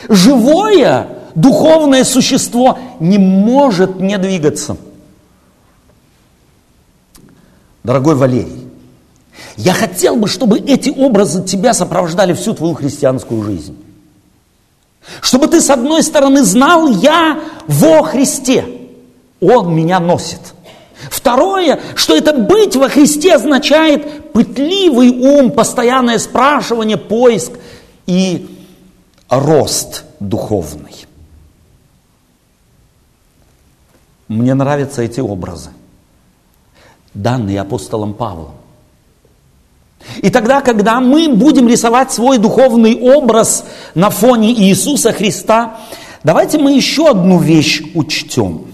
Живое 0.09 1.07
духовное 1.35 2.03
существо 2.03 2.77
не 2.99 3.17
может 3.17 3.99
не 3.99 4.17
двигаться. 4.17 4.77
Дорогой 7.83 8.15
Валерий, 8.15 8.67
я 9.57 9.73
хотел 9.73 10.15
бы, 10.15 10.27
чтобы 10.27 10.59
эти 10.59 10.89
образы 10.89 11.43
тебя 11.43 11.73
сопровождали 11.73 12.33
всю 12.33 12.53
твою 12.53 12.73
христианскую 12.75 13.43
жизнь. 13.43 13.77
Чтобы 15.21 15.47
ты, 15.47 15.61
с 15.61 15.69
одной 15.69 16.03
стороны, 16.03 16.43
знал, 16.43 16.87
я 16.87 17.39
во 17.67 18.03
Христе. 18.03 18.65
Он 19.39 19.73
меня 19.73 19.99
носит. 19.99 20.39
Второе, 21.09 21.79
что 21.95 22.15
это 22.15 22.33
быть 22.33 22.75
во 22.75 22.87
Христе 22.87 23.35
означает 23.35 24.31
пытливый 24.33 25.09
ум, 25.09 25.51
постоянное 25.51 26.19
спрашивание, 26.19 26.97
поиск 26.97 27.53
и 28.05 28.47
рост 29.29 30.03
духовный. 30.19 31.07
Мне 34.31 34.53
нравятся 34.53 35.01
эти 35.01 35.19
образы, 35.19 35.71
данные 37.13 37.59
апостолом 37.59 38.13
Павлом. 38.13 38.53
И 40.21 40.29
тогда, 40.29 40.61
когда 40.61 41.01
мы 41.01 41.35
будем 41.35 41.67
рисовать 41.67 42.13
свой 42.13 42.37
духовный 42.37 42.97
образ 42.97 43.65
на 43.93 44.09
фоне 44.09 44.53
Иисуса 44.53 45.11
Христа, 45.11 45.81
давайте 46.23 46.59
мы 46.59 46.71
еще 46.71 47.09
одну 47.09 47.39
вещь 47.39 47.81
учтем. 47.93 48.67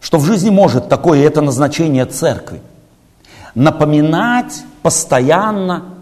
Что 0.00 0.18
в 0.18 0.24
жизни 0.24 0.50
может 0.50 0.88
такое, 0.88 1.24
это 1.24 1.42
назначение 1.42 2.06
церкви. 2.06 2.60
Напоминать 3.54 4.64
постоянно 4.82 5.94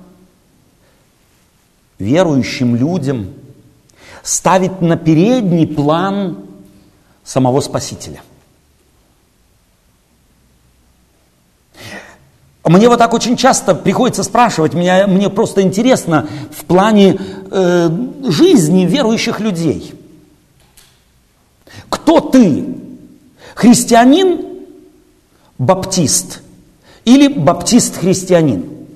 верующим 1.98 2.76
людям, 2.76 3.35
ставить 4.22 4.80
на 4.80 4.96
передний 4.96 5.66
план 5.66 6.46
самого 7.31 7.61
Спасителя. 7.61 8.23
Мне 12.64 12.88
вот 12.88 12.99
так 12.99 13.14
очень 13.14 13.37
часто 13.37 13.75
приходится 13.75 14.25
спрашивать, 14.25 14.75
меня, 14.75 15.07
мне 15.07 15.31
просто 15.31 15.62
интересно 15.62 16.29
в 16.51 16.64
плане 16.64 17.19
э, 17.51 17.90
жизни 18.25 18.85
верующих 18.85 19.38
людей. 19.38 19.95
Кто 21.88 22.21
ты? 22.21 22.64
Христианин, 23.55 24.45
баптист 25.57 26.43
или 27.05 27.29
баптист-христианин? 27.29 28.88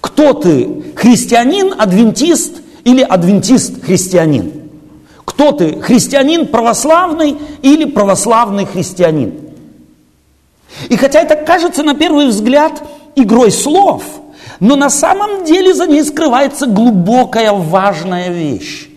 Кто 0.00 0.32
ты? 0.32 0.94
Христианин, 0.96 1.74
адвентист 1.78 2.62
или 2.84 3.02
адвентист-христианин? 3.02 4.63
Кто 5.34 5.50
ты? 5.50 5.80
Христианин 5.80 6.46
православный 6.46 7.36
или 7.60 7.84
православный 7.84 8.66
христианин? 8.66 9.34
И 10.88 10.96
хотя 10.96 11.20
это 11.20 11.34
кажется 11.34 11.82
на 11.82 11.94
первый 11.94 12.28
взгляд 12.28 12.82
игрой 13.16 13.50
слов, 13.50 14.04
но 14.60 14.76
на 14.76 14.90
самом 14.90 15.44
деле 15.44 15.74
за 15.74 15.86
ней 15.86 16.04
скрывается 16.04 16.66
глубокая 16.66 17.52
важная 17.52 18.30
вещь. 18.30 18.88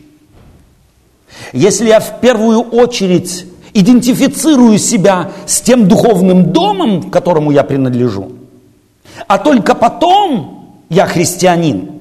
Если 1.53 1.87
я 1.87 1.99
в 1.99 2.19
первую 2.19 2.61
очередь 2.61 3.45
идентифицирую 3.73 4.77
себя 4.77 5.31
с 5.47 5.61
тем 5.61 5.87
духовным 5.87 6.51
домом, 6.51 7.09
к 7.09 7.13
которому 7.13 7.51
я 7.51 7.63
принадлежу, 7.63 8.33
а 9.27 9.39
только 9.39 9.73
потом 9.73 10.83
я 10.89 11.07
христианин, 11.07 11.91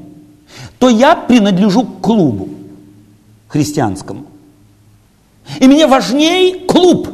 то 0.79 0.91
я 0.91 1.17
принадлежу 1.17 1.85
к 1.85 2.01
клубу 2.03 2.56
христианскому. 3.49 4.27
И 5.61 5.67
мне 5.67 5.87
важнее 5.87 6.61
клуб, 6.67 7.09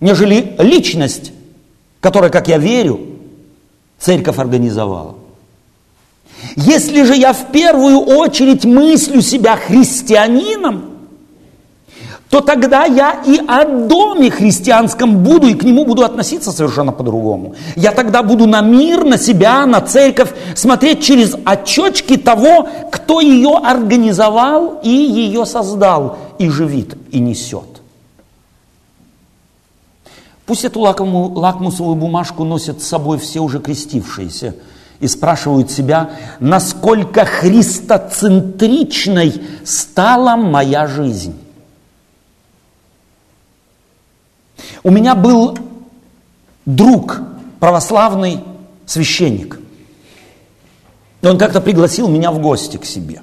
нежели 0.00 0.54
личность, 0.58 1.32
которое, 2.00 2.30
как 2.30 2.48
я 2.48 2.58
верю, 2.58 3.00
церковь 3.98 4.38
организовала. 4.38 5.16
Если 6.56 7.04
же 7.04 7.14
я 7.14 7.32
в 7.32 7.52
первую 7.52 7.98
очередь 7.98 8.64
мыслю 8.64 9.20
себя 9.20 9.56
христианином, 9.56 10.91
то 12.32 12.40
тогда 12.40 12.86
я 12.86 13.22
и 13.26 13.38
о 13.46 13.64
доме 13.66 14.30
христианском 14.30 15.18
буду, 15.18 15.48
и 15.48 15.54
к 15.54 15.64
нему 15.64 15.84
буду 15.84 16.02
относиться 16.02 16.50
совершенно 16.50 16.90
по-другому. 16.90 17.54
Я 17.76 17.92
тогда 17.92 18.22
буду 18.22 18.46
на 18.46 18.62
мир, 18.62 19.04
на 19.04 19.18
себя, 19.18 19.66
на 19.66 19.82
церковь 19.82 20.30
смотреть 20.54 21.04
через 21.04 21.36
очечки 21.44 22.16
того, 22.16 22.66
кто 22.90 23.20
ее 23.20 23.58
организовал 23.62 24.80
и 24.82 24.88
ее 24.88 25.44
создал, 25.44 26.16
и 26.38 26.48
живит, 26.48 26.96
и 27.10 27.20
несет. 27.20 27.82
Пусть 30.46 30.64
эту 30.64 30.80
лакомую, 30.80 31.34
лакмусовую 31.34 31.96
бумажку 31.96 32.44
носят 32.44 32.80
с 32.80 32.86
собой 32.86 33.18
все 33.18 33.40
уже 33.40 33.60
крестившиеся 33.60 34.54
и 35.00 35.06
спрашивают 35.06 35.70
себя, 35.70 36.12
насколько 36.40 37.26
христоцентричной 37.26 39.34
стала 39.64 40.36
моя 40.36 40.86
жизнь. 40.86 41.34
У 44.84 44.90
меня 44.90 45.14
был 45.14 45.56
друг, 46.66 47.20
православный 47.60 48.40
священник. 48.86 49.60
И 51.20 51.26
он 51.26 51.38
как-то 51.38 51.60
пригласил 51.60 52.08
меня 52.08 52.32
в 52.32 52.40
гости 52.40 52.76
к 52.76 52.84
себе. 52.84 53.22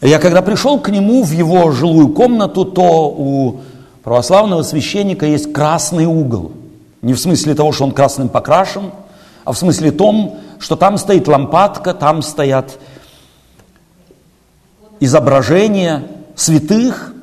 Я 0.00 0.20
когда 0.20 0.42
пришел 0.42 0.78
к 0.78 0.90
нему 0.90 1.24
в 1.24 1.32
его 1.32 1.72
жилую 1.72 2.10
комнату, 2.10 2.64
то 2.64 3.08
у 3.08 3.60
православного 4.04 4.62
священника 4.62 5.26
есть 5.26 5.52
красный 5.52 6.06
угол. 6.06 6.52
Не 7.02 7.14
в 7.14 7.18
смысле 7.18 7.54
того, 7.54 7.72
что 7.72 7.84
он 7.84 7.90
красным 7.90 8.28
покрашен, 8.28 8.92
а 9.44 9.52
в 9.52 9.58
смысле 9.58 9.90
том, 9.90 10.38
что 10.60 10.76
там 10.76 10.98
стоит 10.98 11.26
лампадка, 11.26 11.94
там 11.94 12.22
стоят 12.22 12.78
изображения 15.00 16.04
святых. 16.36 17.14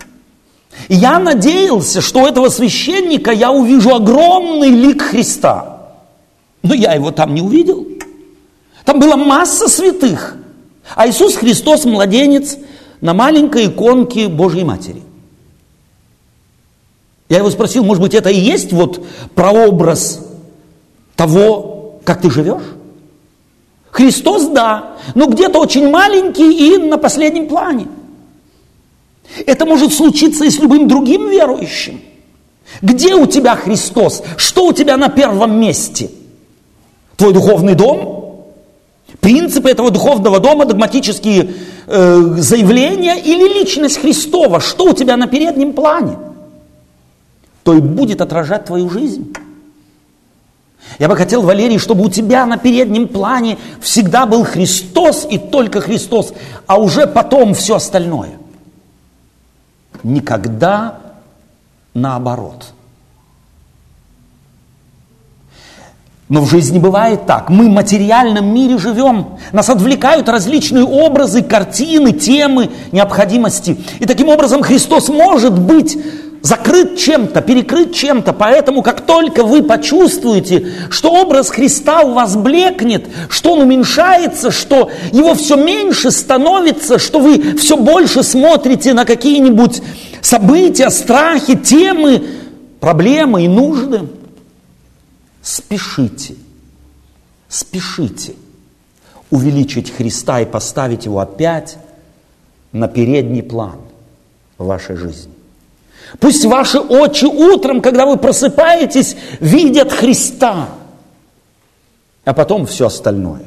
И 0.87 0.95
я 0.95 1.19
надеялся, 1.19 2.01
что 2.01 2.23
у 2.23 2.27
этого 2.27 2.49
священника 2.49 3.31
я 3.31 3.51
увижу 3.51 3.95
огромный 3.95 4.69
лик 4.69 5.01
Христа. 5.01 5.81
Но 6.61 6.73
я 6.73 6.93
его 6.93 7.11
там 7.11 7.33
не 7.33 7.41
увидел. 7.41 7.87
Там 8.85 8.99
была 8.99 9.15
масса 9.15 9.67
святых. 9.67 10.35
А 10.95 11.07
Иисус 11.07 11.35
Христос 11.35 11.85
младенец 11.85 12.57
на 13.01 13.13
маленькой 13.13 13.67
иконке 13.67 14.27
Божьей 14.27 14.63
Матери. 14.63 15.01
Я 17.29 17.37
его 17.37 17.49
спросил, 17.49 17.83
может 17.83 18.01
быть, 18.01 18.13
это 18.13 18.29
и 18.29 18.39
есть 18.39 18.73
вот 18.73 19.05
прообраз 19.33 20.25
того, 21.15 21.99
как 22.03 22.21
ты 22.21 22.29
живешь? 22.29 22.63
Христос, 23.91 24.47
да, 24.47 24.97
но 25.15 25.27
где-то 25.27 25.59
очень 25.59 25.89
маленький 25.89 26.75
и 26.75 26.77
на 26.77 26.97
последнем 26.97 27.47
плане. 27.47 27.87
Это 29.45 29.65
может 29.65 29.93
случиться 29.93 30.45
и 30.45 30.49
с 30.49 30.59
любым 30.59 30.87
другим 30.87 31.29
верующим. 31.29 32.01
Где 32.81 33.15
у 33.15 33.25
тебя 33.25 33.55
Христос? 33.55 34.23
Что 34.37 34.67
у 34.67 34.73
тебя 34.73 34.97
на 34.97 35.09
первом 35.09 35.59
месте? 35.59 36.09
Твой 37.15 37.33
духовный 37.33 37.75
дом? 37.75 38.45
Принципы 39.19 39.69
этого 39.69 39.91
духовного 39.91 40.39
дома, 40.39 40.65
догматические 40.65 41.53
э, 41.87 42.21
заявления 42.37 43.19
или 43.19 43.59
личность 43.59 43.99
Христова? 43.99 44.59
Что 44.59 44.85
у 44.85 44.93
тебя 44.93 45.17
на 45.17 45.27
переднем 45.27 45.73
плане? 45.73 46.17
То 47.63 47.73
и 47.73 47.79
будет 47.79 48.21
отражать 48.21 48.65
твою 48.65 48.89
жизнь. 48.89 49.33
Я 50.99 51.07
бы 51.07 51.15
хотел, 51.15 51.41
Валерий, 51.41 51.77
чтобы 51.77 52.03
у 52.03 52.09
тебя 52.09 52.45
на 52.45 52.57
переднем 52.57 53.07
плане 53.07 53.57
всегда 53.81 54.25
был 54.25 54.43
Христос 54.43 55.25
и 55.29 55.37
только 55.37 55.79
Христос, 55.79 56.33
а 56.67 56.77
уже 56.79 57.07
потом 57.07 57.53
все 57.53 57.75
остальное. 57.75 58.31
Никогда 60.03 60.99
наоборот. 61.93 62.73
Но 66.29 66.41
в 66.41 66.49
жизни 66.49 66.79
бывает 66.79 67.25
так. 67.25 67.49
Мы 67.49 67.67
в 67.67 67.71
материальном 67.71 68.53
мире 68.53 68.77
живем. 68.77 69.37
Нас 69.51 69.69
отвлекают 69.69 70.29
различные 70.29 70.83
образы, 70.83 71.43
картины, 71.43 72.11
темы, 72.11 72.71
необходимости. 72.91 73.77
И 73.99 74.05
таким 74.05 74.29
образом 74.29 74.63
Христос 74.63 75.09
может 75.09 75.59
быть 75.59 75.97
закрыт 76.43 76.97
чем-то, 76.97 77.41
перекрыт 77.41 77.95
чем-то. 77.95 78.33
Поэтому, 78.33 78.83
как 78.83 79.05
только 79.05 79.43
вы 79.43 79.63
почувствуете, 79.63 80.71
что 80.89 81.09
образ 81.09 81.49
Христа 81.49 82.01
у 82.01 82.13
вас 82.13 82.35
блекнет, 82.35 83.07
что 83.29 83.53
он 83.53 83.61
уменьшается, 83.61 84.51
что 84.51 84.91
его 85.11 85.33
все 85.35 85.55
меньше 85.55 86.11
становится, 86.11 86.99
что 86.99 87.19
вы 87.19 87.55
все 87.57 87.77
больше 87.77 88.23
смотрите 88.23 88.93
на 88.93 89.05
какие-нибудь 89.05 89.81
события, 90.21 90.89
страхи, 90.89 91.55
темы, 91.55 92.23
проблемы 92.81 93.45
и 93.45 93.47
нужды, 93.47 94.01
спешите, 95.41 96.35
спешите 97.47 98.33
увеличить 99.31 99.91
Христа 99.95 100.41
и 100.41 100.45
поставить 100.45 101.05
его 101.05 101.19
опять 101.19 101.77
на 102.73 102.89
передний 102.89 103.41
план 103.41 103.79
вашей 104.57 104.97
жизни. 104.97 105.32
Пусть 106.19 106.45
ваши 106.45 106.79
очи 106.79 107.25
утром, 107.25 107.81
когда 107.81 108.05
вы 108.05 108.17
просыпаетесь, 108.17 109.15
видят 109.39 109.91
Христа, 109.91 110.69
а 112.25 112.33
потом 112.33 112.65
все 112.65 112.87
остальное. 112.87 113.43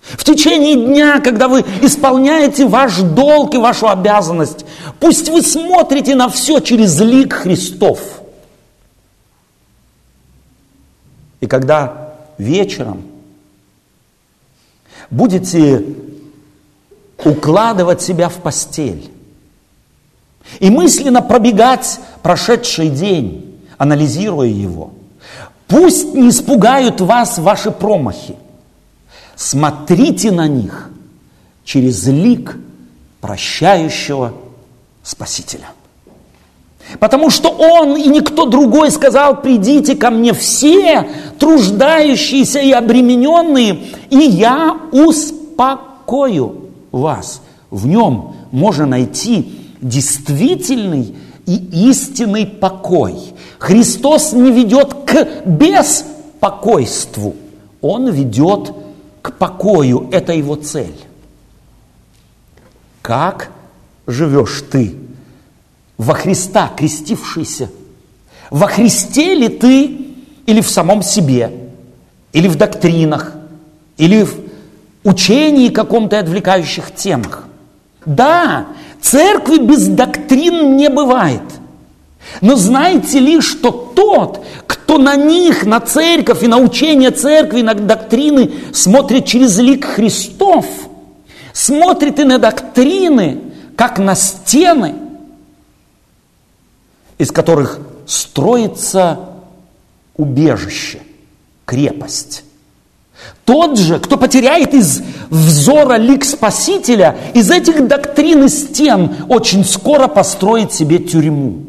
В 0.00 0.22
течение 0.24 0.76
дня, 0.76 1.20
когда 1.20 1.48
вы 1.48 1.60
исполняете 1.82 2.66
ваш 2.66 2.98
долг 2.98 3.54
и 3.54 3.58
вашу 3.58 3.88
обязанность, 3.88 4.66
пусть 5.00 5.28
вы 5.28 5.40
смотрите 5.42 6.14
на 6.14 6.28
все 6.28 6.60
через 6.60 7.00
лик 7.00 7.32
Христов. 7.32 8.00
И 11.40 11.46
когда 11.46 12.14
вечером 12.36 13.02
будете 15.10 15.84
укладывать 17.24 18.02
себя 18.02 18.28
в 18.28 18.34
постель, 18.34 19.10
и 20.60 20.70
мысленно 20.70 21.22
пробегать 21.22 22.00
прошедший 22.22 22.88
день, 22.88 23.60
анализируя 23.78 24.48
его. 24.48 24.90
Пусть 25.66 26.14
не 26.14 26.28
испугают 26.28 27.00
вас 27.00 27.38
ваши 27.38 27.70
промахи. 27.70 28.36
Смотрите 29.36 30.30
на 30.30 30.46
них 30.46 30.90
через 31.64 32.06
лик 32.06 32.56
прощающего 33.20 34.34
Спасителя. 35.02 35.68
Потому 36.98 37.30
что 37.30 37.48
Он 37.48 37.96
и 37.96 38.08
никто 38.08 38.46
другой 38.46 38.90
сказал, 38.90 39.40
придите 39.40 39.96
ко 39.96 40.10
мне 40.10 40.32
все 40.32 41.08
труждающиеся 41.38 42.60
и 42.60 42.70
обремененные, 42.72 43.80
и 44.10 44.18
я 44.18 44.78
успокою 44.92 46.70
вас. 46.92 47.40
В 47.70 47.86
нем 47.86 48.36
можно 48.52 48.86
найти 48.86 49.63
действительный 49.84 51.14
и 51.46 51.88
истинный 51.90 52.46
покой. 52.46 53.16
Христос 53.58 54.32
не 54.32 54.50
ведет 54.50 54.94
к 55.06 55.44
беспокойству, 55.44 57.36
Он 57.80 58.10
ведет 58.10 58.72
к 59.22 59.32
покою. 59.34 60.08
Это 60.10 60.32
Его 60.32 60.56
цель. 60.56 60.96
Как 63.02 63.50
живешь 64.06 64.64
ты 64.70 64.96
во 65.98 66.14
Христа, 66.14 66.72
крестившийся? 66.74 67.70
Во 68.50 68.66
Христе 68.66 69.34
ли 69.34 69.48
ты 69.48 69.98
или 70.46 70.60
в 70.62 70.68
самом 70.68 71.02
себе, 71.02 71.52
или 72.32 72.48
в 72.48 72.56
доктринах, 72.56 73.32
или 73.98 74.24
в 74.24 74.34
учении 75.04 75.68
каком-то 75.68 76.18
отвлекающих 76.18 76.94
темах? 76.94 77.44
Да, 78.06 78.66
Церкви 79.04 79.58
без 79.58 79.86
доктрин 79.88 80.78
не 80.78 80.88
бывает. 80.88 81.42
Но 82.40 82.56
знаете 82.56 83.18
ли, 83.18 83.42
что 83.42 83.70
тот, 83.70 84.42
кто 84.66 84.96
на 84.96 85.14
них, 85.14 85.66
на 85.66 85.78
церковь 85.80 86.42
и 86.42 86.46
на 86.46 86.56
учение 86.56 87.10
церкви, 87.10 87.60
на 87.60 87.74
доктрины 87.74 88.50
смотрит 88.72 89.26
через 89.26 89.58
лик 89.58 89.84
Христов, 89.84 90.64
смотрит 91.52 92.18
и 92.18 92.24
на 92.24 92.38
доктрины, 92.38 93.42
как 93.76 93.98
на 93.98 94.14
стены, 94.14 94.94
из 97.18 97.30
которых 97.30 97.80
строится 98.06 99.20
убежище, 100.16 101.02
крепость. 101.66 102.42
Тот 103.44 103.78
же, 103.78 103.98
кто 103.98 104.16
потеряет 104.16 104.74
из 104.74 105.02
взора 105.30 105.96
лик 105.96 106.24
Спасителя, 106.24 107.16
из 107.34 107.50
этих 107.50 107.86
доктрин 107.86 108.44
и 108.44 108.48
стен 108.48 109.16
очень 109.28 109.64
скоро 109.64 110.08
построит 110.08 110.72
себе 110.72 110.98
тюрьму. 110.98 111.66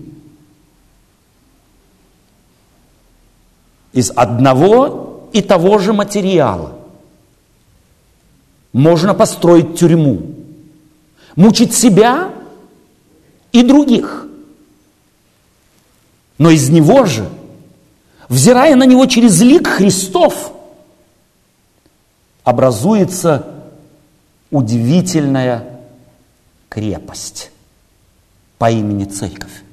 Из 3.91 4.11
одного 4.11 5.29
и 5.33 5.41
того 5.41 5.77
же 5.79 5.93
материала 5.93 6.77
можно 8.73 9.13
построить 9.13 9.77
тюрьму, 9.77 10.21
мучить 11.35 11.73
себя 11.73 12.29
и 13.51 13.63
других. 13.63 14.27
Но 16.37 16.49
из 16.49 16.69
него 16.69 17.05
же, 17.05 17.29
взирая 18.27 18.75
на 18.75 18.85
него 18.85 19.05
через 19.05 19.41
лик 19.41 19.67
Христов– 19.67 20.51
образуется 22.45 23.47
удивительная 24.51 25.81
крепость 26.69 27.51
по 28.57 28.71
имени 28.71 29.03
Церковь. 29.03 29.63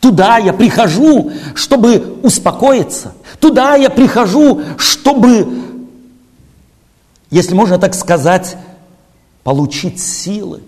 Туда 0.00 0.36
я 0.36 0.52
прихожу, 0.52 1.32
чтобы 1.54 2.18
успокоиться. 2.22 3.14
Туда 3.40 3.76
я 3.76 3.88
прихожу, 3.88 4.62
чтобы, 4.76 5.48
если 7.30 7.54
можно 7.54 7.78
так 7.78 7.94
сказать, 7.94 8.56
получить 9.42 10.00
силы. 10.00 10.62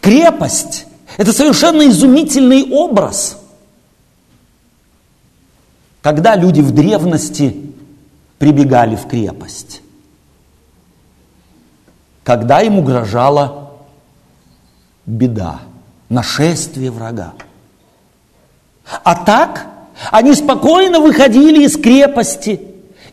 Крепость– 0.00 0.86
это 1.16 1.32
совершенно 1.32 1.88
изумительный 1.88 2.70
образ. 2.70 3.38
Когда 6.02 6.36
люди 6.36 6.60
в 6.60 6.72
древности 6.72 7.67
прибегали 8.38 8.96
в 8.96 9.06
крепость, 9.06 9.82
когда 12.24 12.62
им 12.62 12.78
угрожала 12.78 13.72
беда, 15.06 15.60
нашествие 16.08 16.90
врага. 16.90 17.34
А 19.04 19.14
так 19.24 19.66
они 20.10 20.34
спокойно 20.34 21.00
выходили 21.00 21.64
из 21.64 21.76
крепости, 21.76 22.60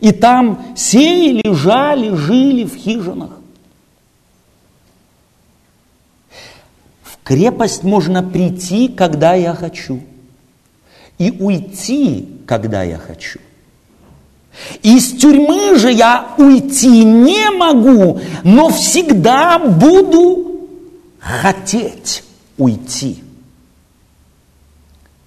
и 0.00 0.12
там 0.12 0.74
сеяли, 0.76 1.54
жали, 1.54 2.14
жили 2.14 2.64
в 2.64 2.76
хижинах. 2.76 3.30
В 7.02 7.18
крепость 7.24 7.82
можно 7.82 8.22
прийти, 8.22 8.88
когда 8.88 9.34
я 9.34 9.54
хочу, 9.54 10.00
и 11.18 11.30
уйти, 11.30 12.42
когда 12.46 12.82
я 12.82 12.98
хочу. 12.98 13.40
Из 14.82 15.18
тюрьмы 15.18 15.76
же 15.76 15.92
я 15.92 16.28
уйти 16.38 17.04
не 17.04 17.50
могу, 17.50 18.20
но 18.42 18.68
всегда 18.68 19.58
буду 19.58 20.68
хотеть 21.18 22.22
уйти. 22.56 23.22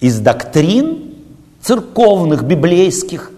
Из 0.00 0.18
доктрин 0.18 1.14
церковных, 1.62 2.42
библейских, 2.42 3.30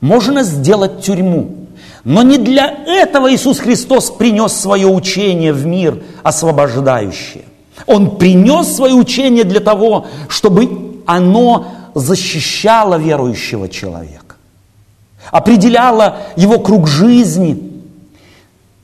можно 0.00 0.42
сделать 0.42 1.02
тюрьму. 1.02 1.62
Но 2.04 2.22
не 2.22 2.38
для 2.38 2.66
этого 2.86 3.32
Иисус 3.32 3.60
Христос 3.60 4.10
принес 4.10 4.52
свое 4.52 4.88
учение 4.88 5.52
в 5.52 5.64
мир 5.64 6.02
освобождающее. 6.24 7.44
Он 7.86 8.16
принес 8.16 8.74
свое 8.74 8.94
учение 8.94 9.44
для 9.44 9.60
того, 9.60 10.06
чтобы 10.28 11.02
оно 11.06 11.66
защищало 11.94 12.96
верующего 12.96 13.68
человека, 13.68 14.21
определяло 15.32 16.18
его 16.36 16.60
круг 16.60 16.86
жизни 16.86 17.82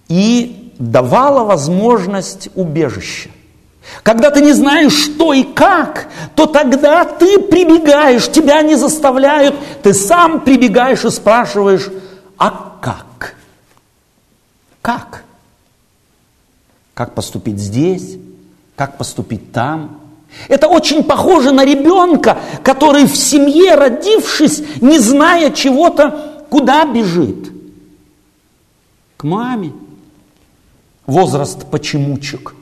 и 0.08 0.72
давало 0.78 1.44
возможность 1.44 2.48
убежища. 2.56 3.28
Когда 4.02 4.30
ты 4.30 4.40
не 4.40 4.52
знаешь, 4.52 4.92
что 4.92 5.32
и 5.32 5.44
как, 5.44 6.08
то 6.34 6.46
тогда 6.46 7.04
ты 7.04 7.38
прибегаешь, 7.38 8.30
тебя 8.30 8.62
не 8.62 8.74
заставляют, 8.74 9.54
ты 9.82 9.94
сам 9.94 10.40
прибегаешь 10.40 11.04
и 11.04 11.10
спрашиваешь, 11.10 11.88
а 12.38 12.78
как? 12.80 13.36
Как? 14.82 15.24
Как 16.94 17.14
поступить 17.14 17.58
здесь? 17.58 18.16
Как 18.74 18.96
поступить 18.96 19.52
там? 19.52 20.00
Это 20.48 20.66
очень 20.68 21.04
похоже 21.04 21.52
на 21.52 21.64
ребенка, 21.64 22.38
который 22.62 23.06
в 23.06 23.16
семье, 23.16 23.74
родившись, 23.74 24.62
не 24.80 24.98
зная 24.98 25.50
чего-то, 25.50 26.37
куда 26.50 26.84
бежит? 26.84 27.52
К 29.16 29.24
маме. 29.24 29.72
Возраст 31.06 31.70
почемучек. 31.70 32.54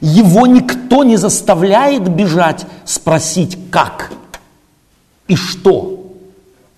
Его 0.00 0.46
никто 0.46 1.04
не 1.04 1.16
заставляет 1.16 2.08
бежать, 2.08 2.66
спросить, 2.84 3.58
как 3.70 4.12
и 5.26 5.36
что. 5.36 6.12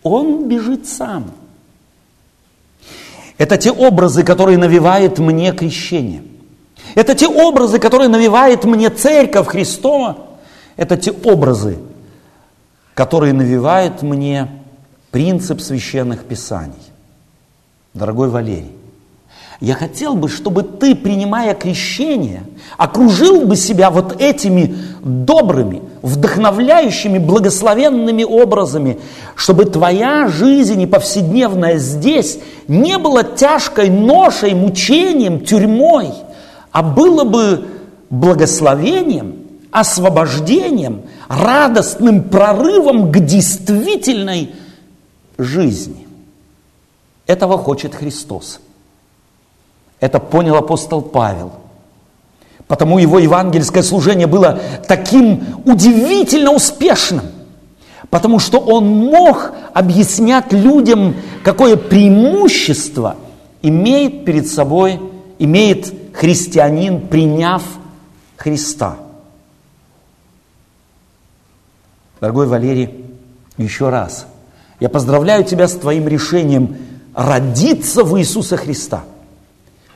Он 0.02 0.48
бежит 0.48 0.86
сам. 0.86 1.32
Это 3.38 3.56
те 3.56 3.70
образы, 3.70 4.22
которые 4.22 4.58
навевает 4.58 5.18
мне 5.18 5.52
крещение. 5.52 6.22
Это 6.94 7.14
те 7.14 7.26
образы, 7.26 7.78
которые 7.78 8.08
навевает 8.08 8.64
мне 8.64 8.90
Церковь 8.90 9.48
Христова. 9.48 10.18
Это 10.76 10.96
те 10.96 11.12
образы, 11.12 11.78
которые 12.94 13.32
навевают 13.32 14.02
мне 14.02 14.61
принцип 15.12 15.60
священных 15.60 16.24
писаний. 16.24 16.72
Дорогой 17.94 18.30
Валерий, 18.30 18.72
я 19.60 19.74
хотел 19.74 20.14
бы, 20.16 20.28
чтобы 20.28 20.64
ты, 20.64 20.96
принимая 20.96 21.54
крещение, 21.54 22.42
окружил 22.78 23.46
бы 23.46 23.54
себя 23.54 23.90
вот 23.90 24.20
этими 24.20 24.74
добрыми, 25.04 25.82
вдохновляющими, 26.00 27.18
благословенными 27.18 28.24
образами, 28.24 28.98
чтобы 29.36 29.66
твоя 29.66 30.26
жизнь 30.28 30.80
и 30.80 30.86
повседневная 30.86 31.76
здесь 31.76 32.40
не 32.66 32.98
была 32.98 33.22
тяжкой 33.22 33.90
ношей, 33.90 34.54
мучением, 34.54 35.44
тюрьмой, 35.44 36.08
а 36.72 36.82
было 36.82 37.24
бы 37.24 37.66
благословением, 38.10 39.36
освобождением, 39.70 41.02
радостным 41.28 42.24
прорывом 42.24 43.12
к 43.12 43.20
действительной 43.20 44.54
жизни. 45.42 46.06
Этого 47.26 47.58
хочет 47.58 47.94
Христос. 47.94 48.60
Это 50.00 50.18
понял 50.18 50.56
апостол 50.56 51.00
Павел. 51.00 51.52
Потому 52.66 52.98
его 52.98 53.18
евангельское 53.18 53.82
служение 53.82 54.26
было 54.26 54.60
таким 54.88 55.62
удивительно 55.64 56.52
успешным. 56.52 57.24
Потому 58.10 58.38
что 58.38 58.58
он 58.58 58.86
мог 58.88 59.52
объяснять 59.72 60.52
людям, 60.52 61.14
какое 61.44 61.76
преимущество 61.76 63.16
имеет 63.62 64.24
перед 64.24 64.46
собой, 64.48 65.00
имеет 65.38 65.92
христианин, 66.12 67.08
приняв 67.08 67.62
Христа. 68.36 68.96
Дорогой 72.20 72.46
Валерий, 72.46 73.04
еще 73.56 73.88
раз, 73.88 74.26
я 74.82 74.88
поздравляю 74.88 75.44
тебя 75.44 75.66
с 75.66 75.74
твоим 75.74 76.08
решением 76.08 76.76
родиться 77.14 78.04
в 78.04 78.18
Иисуса 78.18 78.56
Христа– 78.56 79.04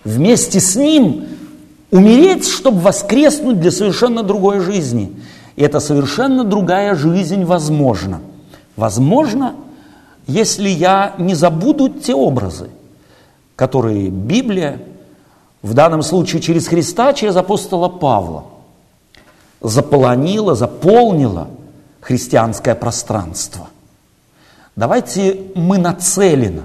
вместе 0.07 0.61
с 0.61 0.77
Ним 0.77 1.27
умереть, 1.91 2.49
чтобы 2.49 2.81
воскреснуть 2.81 3.61
для 3.61 3.71
совершенно 3.71 4.23
другой 4.23 4.61
жизни. 4.61 5.13
И 5.57 5.63
эта 5.63 5.81
совершенно 5.81 6.45
другая 6.45 6.95
жизнь 6.95 7.45
возможна. 7.45 8.21
Возможно, 8.77 9.57
если 10.27 10.69
я 10.69 11.15
не 11.19 11.35
забуду 11.35 11.89
те 11.89 12.15
образы, 12.15 12.71
которые 13.57 14.09
Библия, 14.09 14.81
в 15.63 15.75
данном 15.75 16.03
случае 16.03 16.41
через 16.41 16.69
Христа, 16.69 17.13
через 17.13 17.37
апостола 17.37 17.89
Павла, 17.89 18.45
заполонила, 19.61 20.55
заполнила 20.55 21.49
христианское 22.01 22.75
пространство. 22.75 23.69
Давайте 24.77 25.41
мы 25.55 25.79
нацеленно 25.79 26.65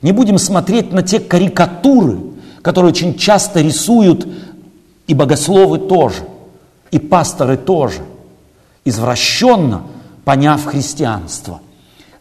не 0.00 0.12
будем 0.12 0.38
смотреть 0.38 0.92
на 0.92 1.02
те 1.02 1.20
карикатуры, 1.20 2.18
которые 2.62 2.92
очень 2.92 3.18
часто 3.18 3.60
рисуют 3.60 4.26
и 5.06 5.12
богословы 5.12 5.78
тоже, 5.78 6.22
и 6.90 6.98
пасторы 6.98 7.58
тоже, 7.58 8.00
извращенно 8.86 9.82
поняв 10.24 10.64
христианство. 10.64 11.60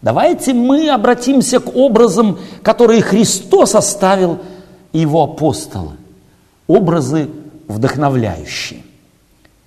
Давайте 0.01 0.53
мы 0.53 0.89
обратимся 0.89 1.61
к 1.61 1.73
образам, 1.73 2.37
которые 2.61 3.01
Христос 3.01 3.75
оставил 3.75 4.39
и 4.91 4.99
его 4.99 5.23
апостолы. 5.23 5.91
Образы 6.67 7.29
вдохновляющие, 7.67 8.81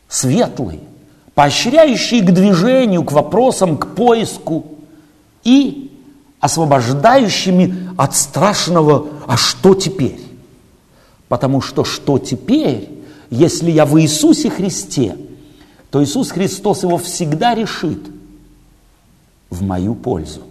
светлые, 0.09 0.81
поощряющие 1.35 2.21
к 2.21 2.31
движению, 2.31 3.05
к 3.05 3.13
вопросам, 3.13 3.79
к 3.79 3.95
поиску 3.95 4.67
и 5.45 5.91
освобождающими 6.41 7.91
от 7.97 8.17
страшного 8.17 9.09
«а 9.27 9.37
что 9.37 9.75
теперь?». 9.75 10.21
Потому 11.29 11.61
что 11.61 11.85
что 11.85 12.19
теперь, 12.19 12.91
если 13.31 13.71
я 13.71 13.87
в 13.87 14.01
Иисусе 14.01 14.51
Христе, 14.51 15.17
то 15.91 16.03
Иисус 16.03 16.31
Христос 16.31 16.83
его 16.83 16.99
всегда 16.99 17.55
решит 17.55 18.01
в 19.51 19.63
мою 19.63 19.95
пользу 19.95 20.43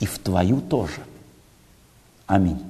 и 0.00 0.06
в 0.06 0.18
твою 0.18 0.60
тоже. 0.60 1.00
Аминь. 2.26 2.60